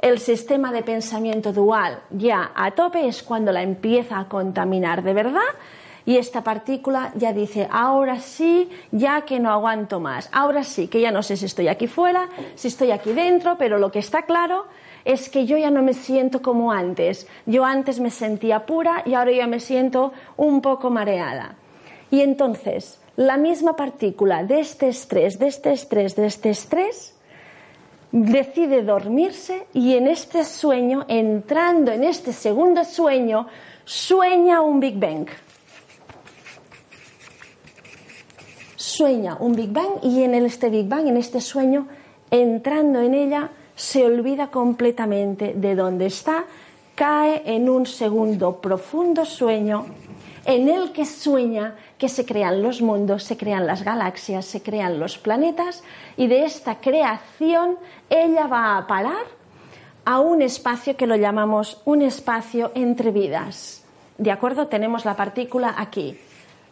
[0.00, 5.14] el sistema de pensamiento dual ya a tope es cuando la empieza a contaminar de
[5.14, 5.40] verdad
[6.06, 11.00] y esta partícula ya dice, ahora sí, ya que no aguanto más, ahora sí, que
[11.00, 14.22] ya no sé si estoy aquí fuera, si estoy aquí dentro, pero lo que está
[14.22, 14.66] claro
[15.04, 17.26] es que yo ya no me siento como antes.
[17.46, 21.56] Yo antes me sentía pura y ahora ya me siento un poco mareada.
[22.10, 27.13] Y entonces, la misma partícula de este estrés, de este estrés, de este estrés,
[28.14, 33.48] decide dormirse y en este sueño, entrando en este segundo sueño,
[33.84, 35.26] sueña un Big Bang.
[38.76, 41.88] Sueña un Big Bang y en este Big Bang, en este sueño,
[42.30, 46.44] entrando en ella, se olvida completamente de dónde está,
[46.94, 49.86] cae en un segundo profundo sueño
[50.44, 54.98] en el que sueña que se crean los mundos, se crean las galaxias, se crean
[55.00, 55.82] los planetas
[56.16, 57.76] y de esta creación
[58.10, 59.24] ella va a parar
[60.04, 63.84] a un espacio que lo llamamos un espacio entre vidas.
[64.18, 64.68] ¿De acuerdo?
[64.68, 66.18] Tenemos la partícula aquí.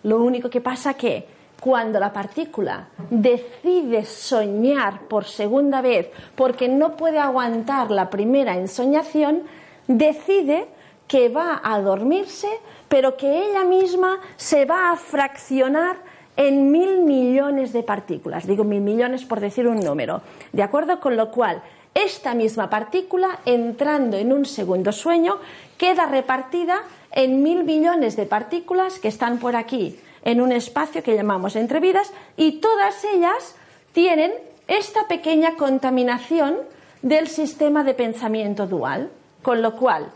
[0.03, 1.27] Lo único que pasa que
[1.61, 9.43] cuando la partícula decide soñar por segunda vez porque no puede aguantar la primera ensoñación,
[9.87, 10.67] decide
[11.13, 12.49] que va a dormirse,
[12.89, 15.99] pero que ella misma se va a fraccionar
[16.39, 18.47] en mil millones de partículas.
[18.47, 20.23] Digo mil millones por decir un número.
[20.55, 21.01] ¿De acuerdo?
[21.01, 25.37] Con lo cual, esta misma partícula, entrando en un segundo sueño,
[25.77, 31.15] queda repartida en mil millones de partículas que están por aquí en un espacio que
[31.15, 33.55] llamamos entre vidas y todas ellas
[33.93, 34.33] tienen
[34.67, 36.57] esta pequeña contaminación
[37.03, 39.11] del sistema de pensamiento dual,
[39.43, 40.11] con lo cual,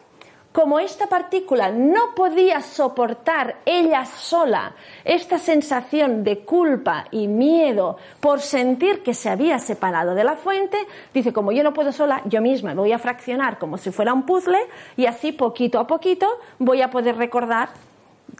[0.56, 4.72] como esta partícula no podía soportar ella sola
[5.04, 10.78] esta sensación de culpa y miedo por sentir que se había separado de la fuente,
[11.12, 14.14] dice, como yo no puedo sola, yo misma me voy a fraccionar como si fuera
[14.14, 14.60] un puzzle
[14.96, 16.26] y así poquito a poquito
[16.58, 17.68] voy a poder recordar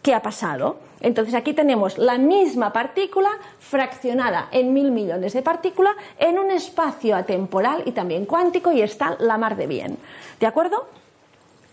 [0.01, 0.79] qué ha pasado.
[1.03, 7.15] Entonces aquí tenemos la misma partícula fraccionada en mil millones de partículas en un espacio
[7.15, 9.99] atemporal y también cuántico y está la mar de bien.
[10.41, 10.87] ¿De acuerdo?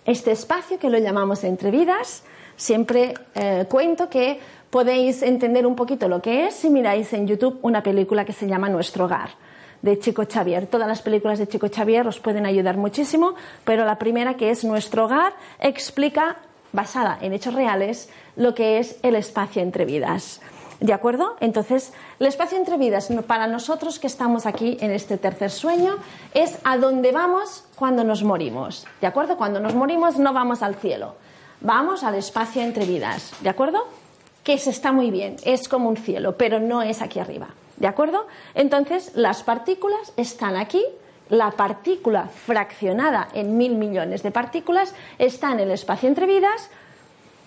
[0.06, 2.24] Este espacio que lo llamamos entre vidas,
[2.58, 4.40] siempre eh, cuento que
[4.70, 8.48] podéis entender un poquito lo que es si miráis en YouTube una película que se
[8.48, 9.30] llama Nuestro Hogar
[9.82, 10.68] de Chico Xavier.
[10.68, 14.64] Todas las películas de Chico Xavier os pueden ayudar muchísimo, pero la primera que es
[14.64, 16.38] Nuestro Hogar explica
[16.74, 20.42] basada en hechos reales lo que es el espacio entre vidas.
[20.80, 21.36] ¿De acuerdo?
[21.40, 25.96] Entonces, el espacio entre vidas para nosotros que estamos aquí en este tercer sueño
[26.34, 28.86] es a dónde vamos cuando nos morimos.
[29.02, 29.38] ¿De acuerdo?
[29.38, 31.16] Cuando nos morimos no vamos al cielo,
[31.62, 33.34] vamos al espacio entre vidas.
[33.42, 33.88] ¿De acuerdo?
[34.44, 37.48] Que se está muy bien, es como un cielo, pero no es aquí arriba.
[37.78, 38.28] ¿De acuerdo?
[38.54, 40.84] Entonces, las partículas están aquí
[41.30, 46.70] la partícula fraccionada en mil millones de partículas está en el espacio entre vidas,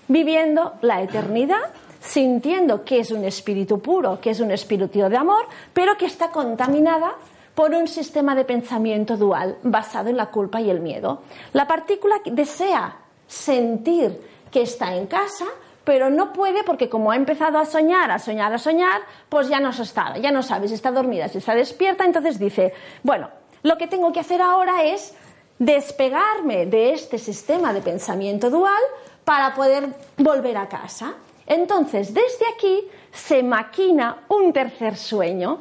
[0.08, 5.46] viviendo la eternidad, sintiendo que es un espíritu puro, que es un espíritu de amor,
[5.72, 7.14] pero que está contaminada
[7.54, 11.22] por un sistema de pensamiento dual basado en la culpa y el miedo.
[11.54, 15.46] La partícula desea sentir que está en casa,
[15.82, 19.58] pero no puede porque como ha empezado a soñar, a soñar, a soñar, pues ya
[19.58, 23.30] no se está, ya no sabe si está dormida, si está despierta, entonces dice, bueno,
[23.62, 25.14] lo que tengo que hacer ahora es
[25.58, 28.82] despegarme de este sistema de pensamiento dual
[29.24, 31.14] para poder volver a casa.
[31.46, 35.60] Entonces, desde aquí se maquina un tercer sueño,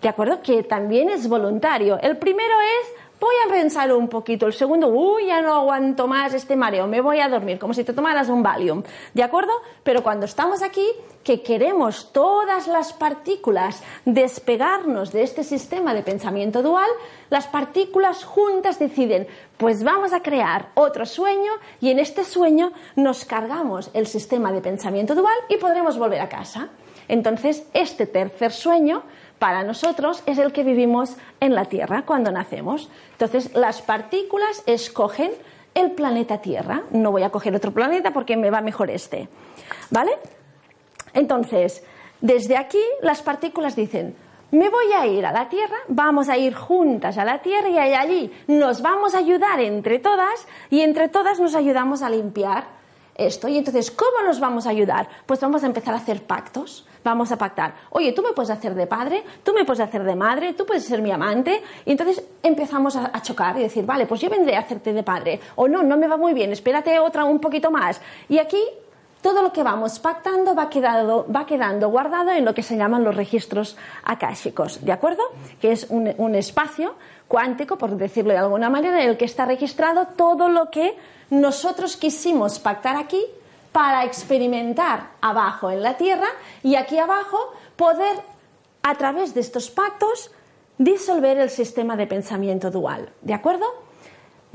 [0.00, 0.40] ¿de acuerdo?
[0.42, 1.98] Que también es voluntario.
[2.00, 4.46] El primero es voy a pensar un poquito.
[4.46, 7.84] El segundo, uy, ya no aguanto más este mareo, me voy a dormir, como si
[7.84, 8.82] te tomaras un Valium.
[9.14, 9.52] ¿De acuerdo?
[9.82, 10.86] Pero cuando estamos aquí,
[11.24, 16.88] que queremos todas las partículas despegarnos de este sistema de pensamiento dual,
[17.30, 19.26] las partículas juntas deciden,
[19.56, 24.60] pues vamos a crear otro sueño y en este sueño nos cargamos el sistema de
[24.60, 26.68] pensamiento dual y podremos volver a casa.
[27.08, 29.02] Entonces, este tercer sueño
[29.38, 32.90] para nosotros es el que vivimos en la Tierra cuando nacemos.
[33.12, 35.32] Entonces, las partículas escogen
[35.74, 36.82] el planeta Tierra.
[36.90, 39.28] No voy a coger otro planeta porque me va mejor este.
[39.90, 40.12] ¿Vale?
[41.12, 41.82] Entonces,
[42.20, 44.16] desde aquí las partículas dicen,
[44.50, 47.78] me voy a ir a la Tierra, vamos a ir juntas a la Tierra y
[47.78, 52.64] allí nos vamos a ayudar entre todas y entre todas nos ayudamos a limpiar
[53.16, 53.48] esto.
[53.48, 55.08] Y entonces, ¿cómo nos vamos a ayudar?
[55.26, 57.72] Pues vamos a empezar a hacer pactos vamos a pactar.
[57.90, 60.84] Oye, tú me puedes hacer de padre, tú me puedes hacer de madre, tú puedes
[60.84, 61.62] ser mi amante.
[61.84, 65.40] Y entonces empezamos a, chocar y decir, vale, pues yo vendré a hacerte de padre.
[65.54, 68.00] O no, no me va muy bien, espérate otra un poquito más.
[68.28, 68.58] Y aquí
[69.22, 73.02] todo lo que vamos pactando va quedando, va quedando guardado en lo que se llaman
[73.02, 75.22] los registros akáshicos, ¿de acuerdo?
[75.60, 76.94] Que es un espacio
[77.28, 80.96] cuántico, por decirlo de alguna manera, en el que está registrado todo lo que
[81.30, 83.24] nosotros quisimos pactar aquí
[83.72, 86.28] para experimentar abajo en la tierra
[86.62, 88.16] y aquí abajo poder,
[88.82, 90.30] a través de estos pactos,
[90.78, 93.10] disolver el sistema de pensamiento dual.
[93.22, 93.66] ¿De acuerdo?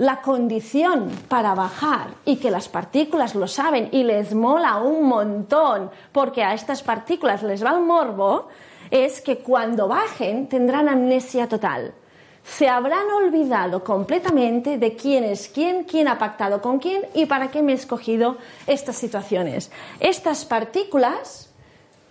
[0.01, 5.91] La condición para bajar y que las partículas lo saben y les mola un montón
[6.11, 8.47] porque a estas partículas les va el morbo,
[8.89, 11.93] es que cuando bajen tendrán amnesia total.
[12.43, 17.51] Se habrán olvidado completamente de quién es quién, quién ha pactado con quién y para
[17.51, 19.69] qué me he escogido estas situaciones.
[19.99, 21.53] Estas partículas,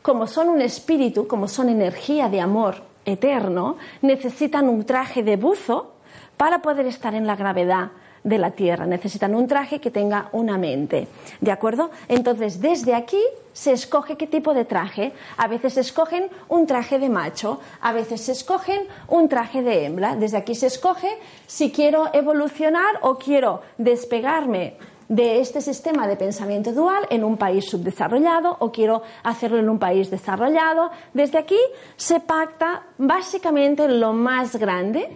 [0.00, 5.94] como son un espíritu, como son energía de amor eterno, necesitan un traje de buzo
[6.40, 7.90] para poder estar en la gravedad
[8.24, 8.86] de la Tierra.
[8.86, 11.06] Necesitan un traje que tenga una mente.
[11.38, 11.90] ¿De acuerdo?
[12.08, 13.20] Entonces, desde aquí
[13.52, 15.12] se escoge qué tipo de traje.
[15.36, 20.16] A veces escogen un traje de macho, a veces se escogen un traje de hembra.
[20.16, 21.10] Desde aquí se escoge
[21.46, 24.78] si quiero evolucionar o quiero despegarme
[25.10, 29.78] de este sistema de pensamiento dual en un país subdesarrollado o quiero hacerlo en un
[29.78, 30.90] país desarrollado.
[31.12, 31.60] Desde aquí
[31.96, 35.06] se pacta básicamente lo más grande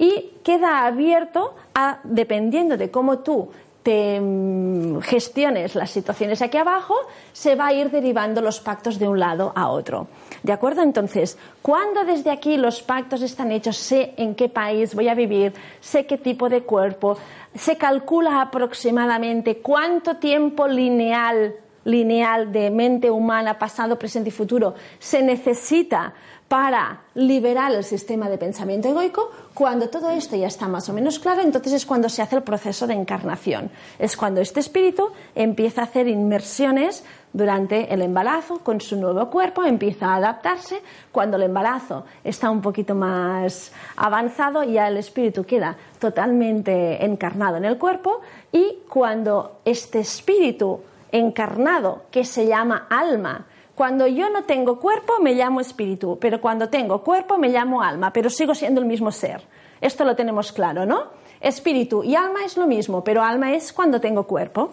[0.00, 3.50] y queda abierto a, dependiendo de cómo tú
[3.82, 6.94] te mm, gestiones las situaciones aquí abajo,
[7.34, 10.08] se va a ir derivando los pactos de un lado a otro.
[10.42, 10.80] ¿De acuerdo?
[10.80, 15.52] Entonces, cuando desde aquí los pactos están hechos, sé en qué país voy a vivir,
[15.80, 17.18] sé qué tipo de cuerpo,
[17.54, 25.22] se calcula aproximadamente cuánto tiempo lineal lineal de mente humana, pasado, presente y futuro se
[25.22, 26.12] necesita
[26.50, 31.20] para liberar el sistema de pensamiento egoico, cuando todo esto ya está más o menos
[31.20, 33.70] claro, entonces es cuando se hace el proceso de encarnación.
[34.00, 39.62] Es cuando este espíritu empieza a hacer inmersiones durante el embarazo con su nuevo cuerpo,
[39.62, 40.82] empieza a adaptarse.
[41.12, 47.64] Cuando el embarazo está un poquito más avanzado, ya el espíritu queda totalmente encarnado en
[47.64, 50.80] el cuerpo y cuando este espíritu
[51.12, 53.46] encarnado, que se llama alma,
[53.80, 58.12] cuando yo no tengo cuerpo me llamo espíritu, pero cuando tengo cuerpo me llamo alma,
[58.12, 59.40] pero sigo siendo el mismo ser.
[59.80, 61.04] Esto lo tenemos claro, ¿no?
[61.40, 64.72] Espíritu y alma es lo mismo, pero alma es cuando tengo cuerpo.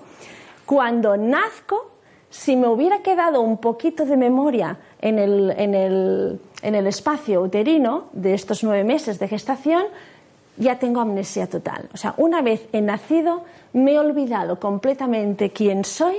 [0.65, 1.91] Cuando nazco,
[2.29, 7.41] si me hubiera quedado un poquito de memoria en el, en el, en el espacio
[7.41, 9.85] uterino de estos nueve meses de gestación,
[10.57, 11.87] ya tengo amnesia total.
[11.93, 16.17] O sea, una vez he nacido, me he olvidado completamente quién soy,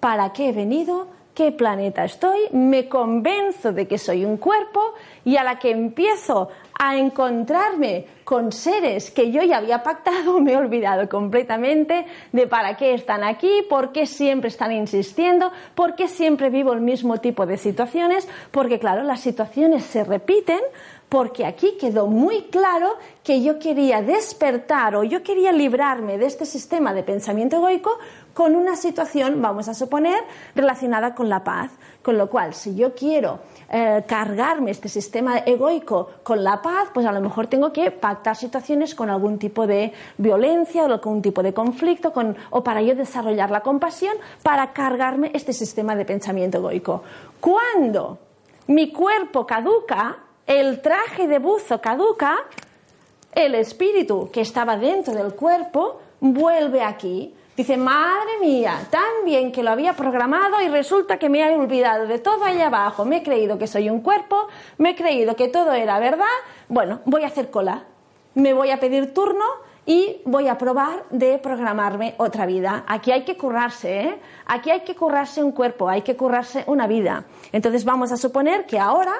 [0.00, 4.94] para qué he venido, qué planeta estoy, me convenzo de que soy un cuerpo
[5.24, 10.52] y a la que empiezo a encontrarme con seres que yo ya había pactado, me
[10.52, 16.08] he olvidado completamente de para qué están aquí, por qué siempre están insistiendo, por qué
[16.08, 20.60] siempre vivo el mismo tipo de situaciones, porque claro, las situaciones se repiten
[21.08, 26.44] porque aquí quedó muy claro que yo quería despertar o yo quería librarme de este
[26.44, 27.98] sistema de pensamiento egoico
[28.34, 30.22] con una situación, vamos a suponer,
[30.54, 31.70] relacionada con la paz.
[32.02, 33.38] Con lo cual, si yo quiero
[33.70, 38.36] eh, cargarme este sistema egoico con la paz, pues a lo mejor tengo que pactar
[38.36, 42.12] situaciones con algún tipo de violencia o algún tipo de conflicto
[42.50, 47.02] o para yo desarrollar la compasión para cargarme este sistema de pensamiento egoico.
[47.40, 48.18] Cuando
[48.66, 52.36] mi cuerpo caduca, el traje de buzo caduca,
[53.34, 57.34] el espíritu que estaba dentro del cuerpo vuelve aquí.
[57.56, 62.06] Dice, madre mía, tan bien que lo había programado y resulta que me he olvidado
[62.06, 63.04] de todo allá abajo.
[63.04, 66.24] Me he creído que soy un cuerpo, me he creído que todo era verdad.
[66.68, 67.84] Bueno, voy a hacer cola.
[68.34, 69.44] Me voy a pedir turno
[69.86, 72.84] y voy a probar de programarme otra vida.
[72.88, 74.18] Aquí hay que currarse, ¿eh?
[74.46, 77.24] Aquí hay que currarse un cuerpo, hay que currarse una vida.
[77.52, 79.12] Entonces vamos a suponer que ahora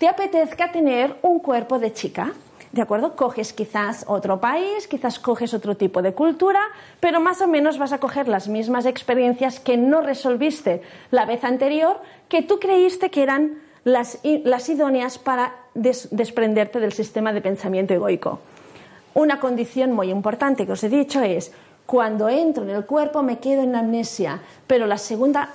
[0.00, 2.32] te apetezca tener un cuerpo de chica.
[2.72, 3.16] ¿De acuerdo?
[3.16, 6.60] Coges quizás otro país, quizás coges otro tipo de cultura,
[7.00, 11.44] pero más o menos vas a coger las mismas experiencias que no resolviste la vez
[11.44, 18.40] anterior, que tú creíste que eran las, idóneas para desprenderte del sistema de pensamiento egoico.
[19.12, 21.52] Una condición muy importante que os he dicho es,
[21.84, 25.50] cuando entro en el cuerpo me quedo en amnesia, pero la segunda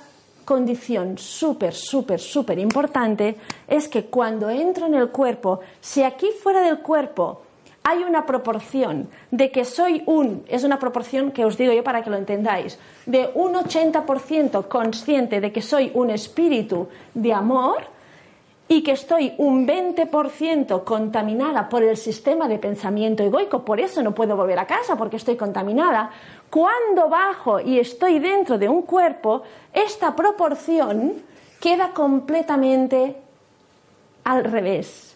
[0.46, 3.36] condición súper, súper, súper importante
[3.68, 7.42] es que cuando entro en el cuerpo, si aquí fuera del cuerpo
[7.82, 12.02] hay una proporción de que soy un, es una proporción que os digo yo para
[12.02, 17.95] que lo entendáis, de un 80% consciente de que soy un espíritu de amor
[18.68, 24.14] y que estoy un 20% contaminada por el sistema de pensamiento egoico, por eso no
[24.14, 26.10] puedo volver a casa porque estoy contaminada,
[26.50, 29.42] cuando bajo y estoy dentro de un cuerpo,
[29.72, 31.14] esta proporción
[31.60, 33.16] queda completamente
[34.24, 35.14] al revés.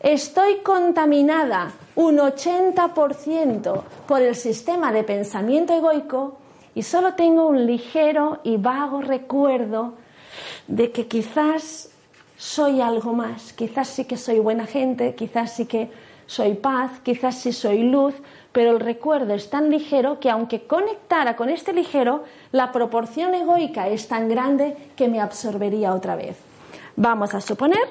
[0.00, 6.36] Estoy contaminada un 80% por el sistema de pensamiento egoico
[6.74, 9.94] y solo tengo un ligero y vago recuerdo
[10.66, 11.91] de que quizás
[12.42, 15.92] soy algo más, quizás sí que soy buena gente, quizás sí que
[16.26, 18.14] soy paz, quizás sí soy luz,
[18.50, 23.86] pero el recuerdo es tan ligero que aunque conectara con este ligero, la proporción egoica
[23.86, 26.36] es tan grande que me absorbería otra vez.
[26.96, 27.84] Vamos a suponer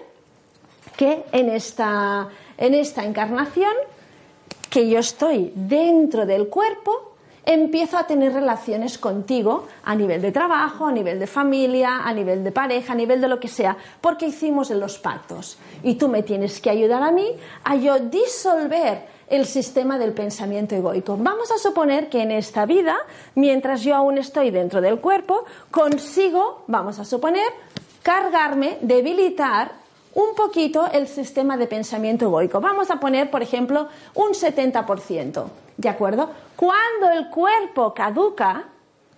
[0.97, 2.28] que en esta,
[2.58, 3.72] en esta encarnación,
[4.70, 7.11] que yo estoy dentro del cuerpo,
[7.54, 12.43] empiezo a tener relaciones contigo a nivel de trabajo, a nivel de familia, a nivel
[12.43, 15.58] de pareja, a nivel de lo que sea, porque hicimos los pactos.
[15.84, 17.28] Y tú me tienes que ayudar a mí
[17.64, 21.18] a yo disolver el sistema del pensamiento egoico.
[21.18, 22.97] Vamos a suponer que en esta vida,
[23.36, 27.47] mientras yo aún estoy dentro del cuerpo, consigo, vamos a suponer,
[28.04, 29.81] cargarme, debilitar
[30.14, 32.59] un poquito el sistema de pensamiento egoico.
[32.59, 35.45] Vamos a poner, por ejemplo, un 70%.
[35.78, 36.30] ¿De acuerdo?
[36.55, 38.66] Cuando el cuerpo caduca,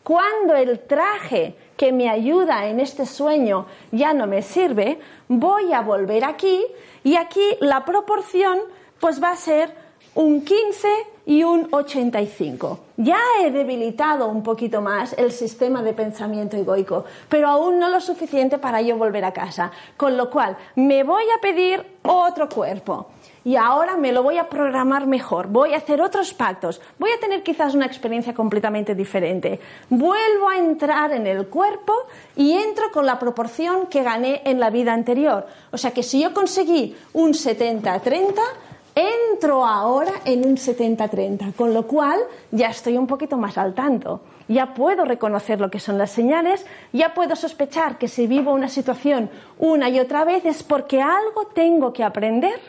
[0.04, 5.82] cuando el traje que me ayuda en este sueño ya no me sirve, voy a
[5.82, 6.64] volver aquí
[7.04, 8.60] y aquí la proporción
[9.00, 9.74] pues va a ser
[10.16, 10.88] un 15
[11.26, 12.80] y un 85.
[12.98, 18.00] Ya he debilitado un poquito más el sistema de pensamiento egoico, pero aún no lo
[18.02, 19.72] suficiente para yo volver a casa.
[19.98, 23.08] Con lo cual, me voy a pedir otro cuerpo
[23.46, 27.20] y ahora me lo voy a programar mejor, voy a hacer otros pactos, voy a
[27.20, 29.60] tener quizás una experiencia completamente diferente.
[29.90, 31.94] Vuelvo a entrar en el cuerpo
[32.36, 35.46] y entro con la proporción que gané en la vida anterior.
[35.72, 38.34] O sea que si yo conseguí un 70-30,
[38.96, 42.20] entro ahora en un 70-30, con lo cual
[42.52, 44.22] ya estoy un poquito más al tanto.
[44.48, 48.70] Ya puedo reconocer lo que son las señales, ya puedo sospechar que si vivo una
[48.70, 52.60] situación una y otra vez es porque algo tengo que aprender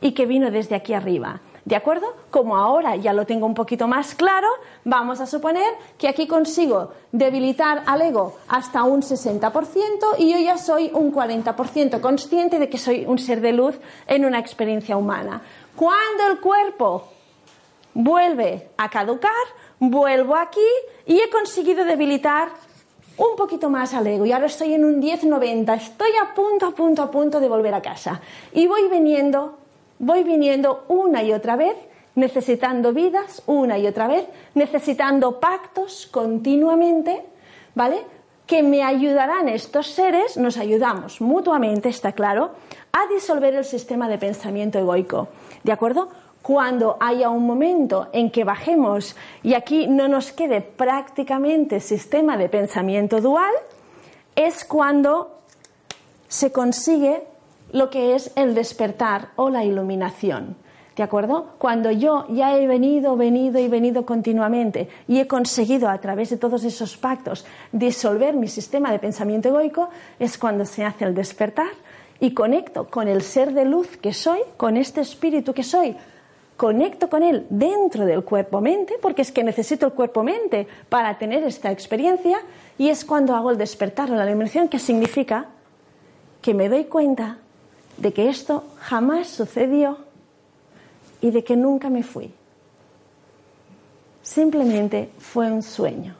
[0.00, 1.40] y que vino desde aquí arriba.
[1.64, 2.12] ¿De acuerdo?
[2.30, 4.48] Como ahora ya lo tengo un poquito más claro,
[4.84, 10.58] vamos a suponer que aquí consigo debilitar al ego hasta un 60% y yo ya
[10.58, 15.40] soy un 40% consciente de que soy un ser de luz en una experiencia humana.
[15.76, 17.08] Cuando el cuerpo
[17.94, 19.30] vuelve a caducar,
[19.78, 20.60] vuelvo aquí
[21.06, 22.48] y he conseguido debilitar
[23.18, 26.70] un poquito más al ego y ahora estoy en un 10-90, estoy a punto, a
[26.72, 28.20] punto, a punto de volver a casa
[28.52, 29.61] y voy viniendo
[30.02, 31.76] voy viniendo una y otra vez,
[32.16, 37.24] necesitando vidas una y otra vez, necesitando pactos continuamente,
[37.74, 38.02] ¿vale?
[38.44, 42.50] Que me ayudarán estos seres, nos ayudamos mutuamente, está claro,
[42.92, 45.28] a disolver el sistema de pensamiento egoico.
[45.62, 46.08] ¿De acuerdo?
[46.42, 52.48] Cuando haya un momento en que bajemos y aquí no nos quede prácticamente sistema de
[52.48, 53.54] pensamiento dual,
[54.34, 55.38] es cuando
[56.26, 57.22] se consigue
[57.72, 60.56] lo que es el despertar o la iluminación.
[60.96, 61.54] ¿De acuerdo?
[61.58, 66.36] Cuando yo ya he venido, venido y venido continuamente y he conseguido a través de
[66.36, 71.70] todos esos pactos disolver mi sistema de pensamiento egoico, es cuando se hace el despertar
[72.20, 75.96] y conecto con el ser de luz que soy, con este espíritu que soy,
[76.58, 81.72] conecto con él dentro del cuerpo-mente, porque es que necesito el cuerpo-mente para tener esta
[81.72, 82.38] experiencia,
[82.78, 85.46] y es cuando hago el despertar o la iluminación, que significa
[86.40, 87.38] que me doy cuenta
[87.96, 89.98] de que esto jamás sucedió
[91.20, 92.32] y de que nunca me fui.
[94.22, 96.16] Simplemente fue un sueño.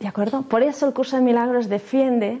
[0.00, 0.42] ¿De acuerdo?
[0.42, 2.40] Por eso el curso de milagros defiende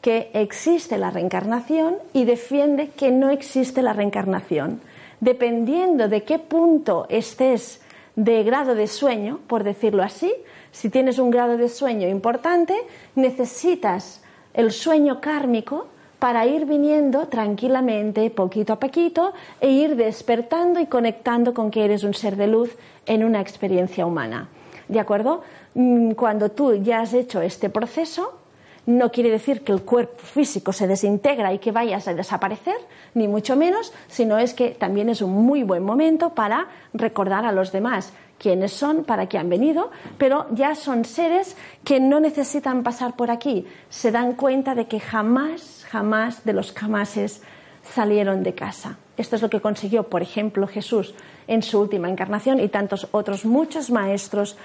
[0.00, 4.80] que existe la reencarnación y defiende que no existe la reencarnación.
[5.20, 7.80] Dependiendo de qué punto estés
[8.14, 10.32] de grado de sueño, por decirlo así,
[10.72, 12.74] si tienes un grado de sueño importante,
[13.14, 14.22] necesitas
[14.54, 15.86] el sueño kármico
[16.18, 22.04] para ir viniendo tranquilamente, poquito a poquito, e ir despertando y conectando con que eres
[22.04, 24.48] un ser de luz en una experiencia humana.
[24.88, 25.42] ¿De acuerdo?
[25.74, 28.38] Mm, cuando tú ya has hecho este proceso,
[28.86, 32.76] no quiere decir que el cuerpo físico se desintegra y que vayas a desaparecer,
[33.14, 37.52] ni mucho menos, sino es que también es un muy buen momento para recordar a
[37.52, 38.12] los demás
[38.42, 43.30] quiénes son, para qué han venido, pero ya son seres que no necesitan pasar por
[43.30, 43.64] aquí.
[43.88, 47.42] Se dan cuenta de que jamás, jamás de los jamases
[47.82, 48.98] salieron de casa.
[49.16, 51.14] Esto es lo que consiguió, por ejemplo, Jesús
[51.46, 54.56] en su última encarnación y tantos otros muchos maestros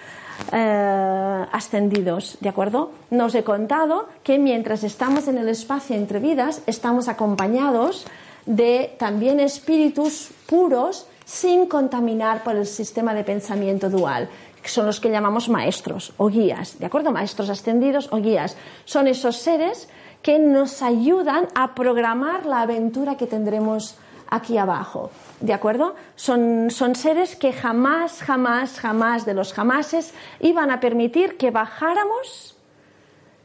[0.52, 2.92] eh, ascendidos, ¿de acuerdo?
[3.12, 8.06] Nos he contado que mientras estamos en el espacio entre vidas, estamos acompañados
[8.46, 14.30] de también espíritus puros sin contaminar por el sistema de pensamiento dual
[14.64, 17.12] que son los que llamamos maestros o guías, ¿de acuerdo?
[17.12, 18.58] Maestros ascendidos o guías.
[18.86, 19.88] Son esos seres
[20.22, 23.98] que nos ayudan a programar la aventura que tendremos
[24.30, 25.12] aquí abajo.
[25.40, 25.96] ¿De acuerdo?
[26.16, 32.58] Son, son seres que jamás, jamás, jamás de los jamases iban a permitir que bajáramos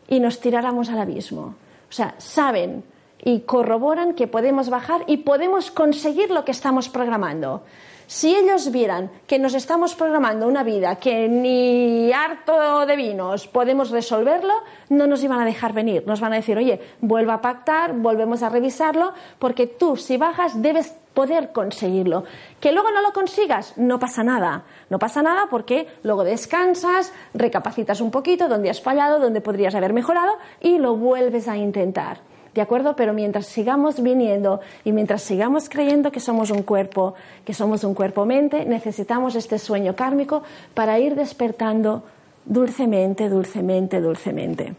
[0.09, 1.55] y nos tiráramos al abismo.
[1.89, 2.85] O sea, saben
[3.23, 7.63] y corroboran que podemos bajar y podemos conseguir lo que estamos programando.
[8.07, 13.91] Si ellos vieran que nos estamos programando una vida que ni harto de vinos podemos
[13.91, 14.53] resolverlo,
[14.91, 16.05] no nos iban a dejar venir.
[16.07, 20.61] Nos van a decir, oye, vuelva a pactar, volvemos a revisarlo, porque tú, si bajas,
[20.61, 22.25] debes poder conseguirlo.
[22.61, 24.65] Que luego no lo consigas, no pasa nada.
[24.91, 29.95] No pasa nada porque luego descansas, recapacitas un poquito donde has fallado, donde podrías haber
[29.95, 32.32] mejorado y lo vuelves a intentar.
[32.55, 32.95] ¿De acuerdo?
[32.97, 37.15] Pero mientras sigamos viniendo y mientras sigamos creyendo que somos un cuerpo,
[37.47, 40.43] que somos un cuerpo-mente, necesitamos este sueño kármico
[40.75, 42.03] para ir despertando
[42.45, 44.75] dulcemente, dulcemente, dulcemente.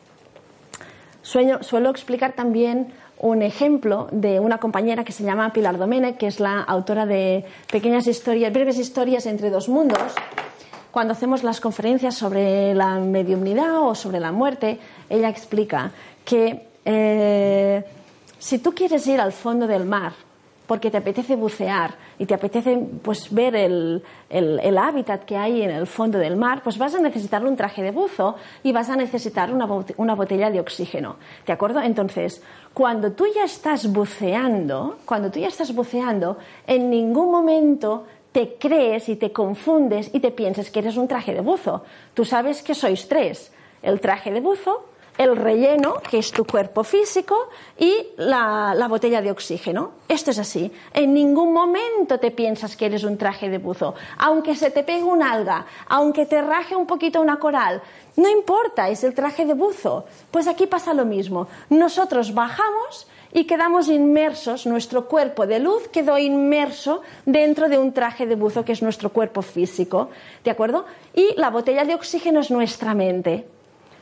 [1.24, 6.40] suelo explicar también un ejemplo de una compañera que se llama Pilar Domene, que es
[6.40, 10.14] la autora de pequeñas historias, breves historias entre dos mundos.
[10.92, 14.78] Cuando hacemos las conferencias sobre la mediumnidad o sobre la muerte,
[15.10, 15.92] ella explica
[16.26, 17.84] que eh,
[18.40, 20.14] si tú quieres ir al fondo del mar
[20.68, 24.02] porque te apetece bucear y te apetece pues, ver el,
[24.78, 27.92] hábitat que hay en el fondo del mar, pues vas a necesitar un traje de
[27.92, 29.68] buzo y vas a necesitar una,
[29.98, 31.18] una botella de oxígeno.
[31.46, 31.82] ¿De acuerdo?
[31.82, 32.42] Entonces,
[32.74, 39.10] cuando tú ya estás buceando, cuando tú ya estás buceando, en ningún momento te crees
[39.10, 41.84] y te confundes y te piensas que eres un traje de buzo.
[42.14, 43.52] Tú sabes que sois tres.
[43.82, 44.86] El traje de buzo,
[45.18, 49.92] el relleno, que es tu cuerpo físico, y la, botella de oxígeno.
[50.08, 50.72] Esto es así.
[50.94, 53.96] En ningún momento te piensas que eres un traje de buzo.
[54.18, 57.82] Aunque se te pegue un alga, aunque te raje un poquito una coral,
[58.16, 60.06] no importa, es el traje de buzo.
[60.30, 61.48] Pues aquí pasa lo mismo.
[61.70, 68.28] Nosotros bajamos y quedamos inmersos, nuestro cuerpo de luz quedó inmerso dentro de un traje
[68.28, 70.10] de buzo que es nuestro cuerpo físico.
[70.44, 70.86] ¿De acuerdo?
[71.16, 73.48] Y la botella de oxígeno es nuestra mente.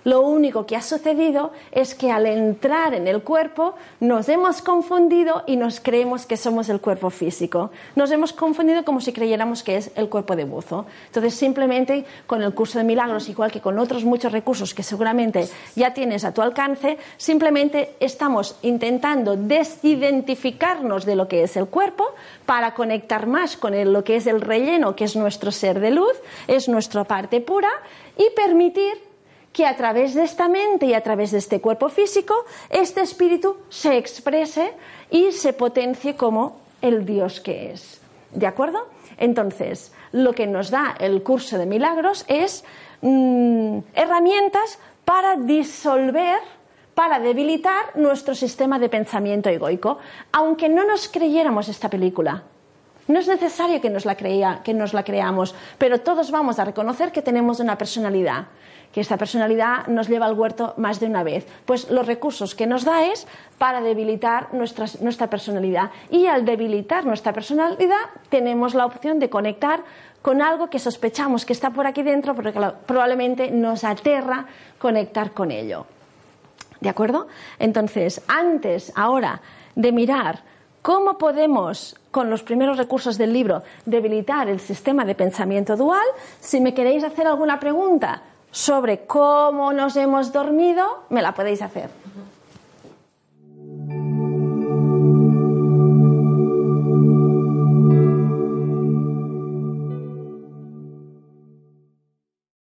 [0.03, 5.43] Lo único que ha sucedido es que al entrar en el cuerpo nos hemos confundido
[5.45, 7.69] y nos creemos que somos el cuerpo físico.
[7.95, 10.87] Nos hemos confundido como si creyéramos que es el cuerpo de buzo.
[11.07, 15.47] Entonces, simplemente con el curso de milagros, igual que con otros muchos recursos que seguramente
[15.75, 22.15] ya tienes a tu alcance, simplemente estamos intentando desidentificarnos de lo que es el cuerpo
[22.47, 26.13] para conectar más con lo que es el relleno, que es nuestro ser de luz,
[26.47, 27.69] es nuestra parte pura,
[28.17, 29.11] y permitir
[29.53, 32.33] que a través de esta mente y a través de este cuerpo físico,
[32.69, 34.73] este espíritu se exprese
[35.09, 38.01] y se potencie como el Dios que es.
[38.33, 38.87] ¿De acuerdo?
[39.17, 42.63] Entonces, lo que nos da el curso de milagros es
[43.01, 46.39] mm, herramientas para disolver,
[46.95, 49.99] para debilitar nuestro sistema de pensamiento egoico,
[50.31, 52.43] aunque no nos creyéramos esta película.
[53.07, 57.11] No es necesario que nos la, que nos la creamos, pero todos vamos a reconocer
[57.11, 58.47] que tenemos una personalidad
[58.93, 61.47] que esta personalidad nos lleva al huerto más de una vez.
[61.65, 63.27] Pues los recursos que nos da es
[63.57, 65.91] para debilitar nuestra, nuestra personalidad.
[66.09, 69.83] Y al debilitar nuestra personalidad tenemos la opción de conectar
[70.21, 74.45] con algo que sospechamos que está por aquí dentro, pero que probablemente nos aterra
[74.77, 75.85] conectar con ello.
[76.79, 77.27] ¿De acuerdo?
[77.59, 79.41] Entonces, antes, ahora,
[79.75, 80.41] de mirar
[80.81, 86.05] cómo podemos, con los primeros recursos del libro, debilitar el sistema de pensamiento dual,
[86.39, 92.00] si me queréis hacer alguna pregunta sobre cómo nos hemos dormido, me la podéis hacer.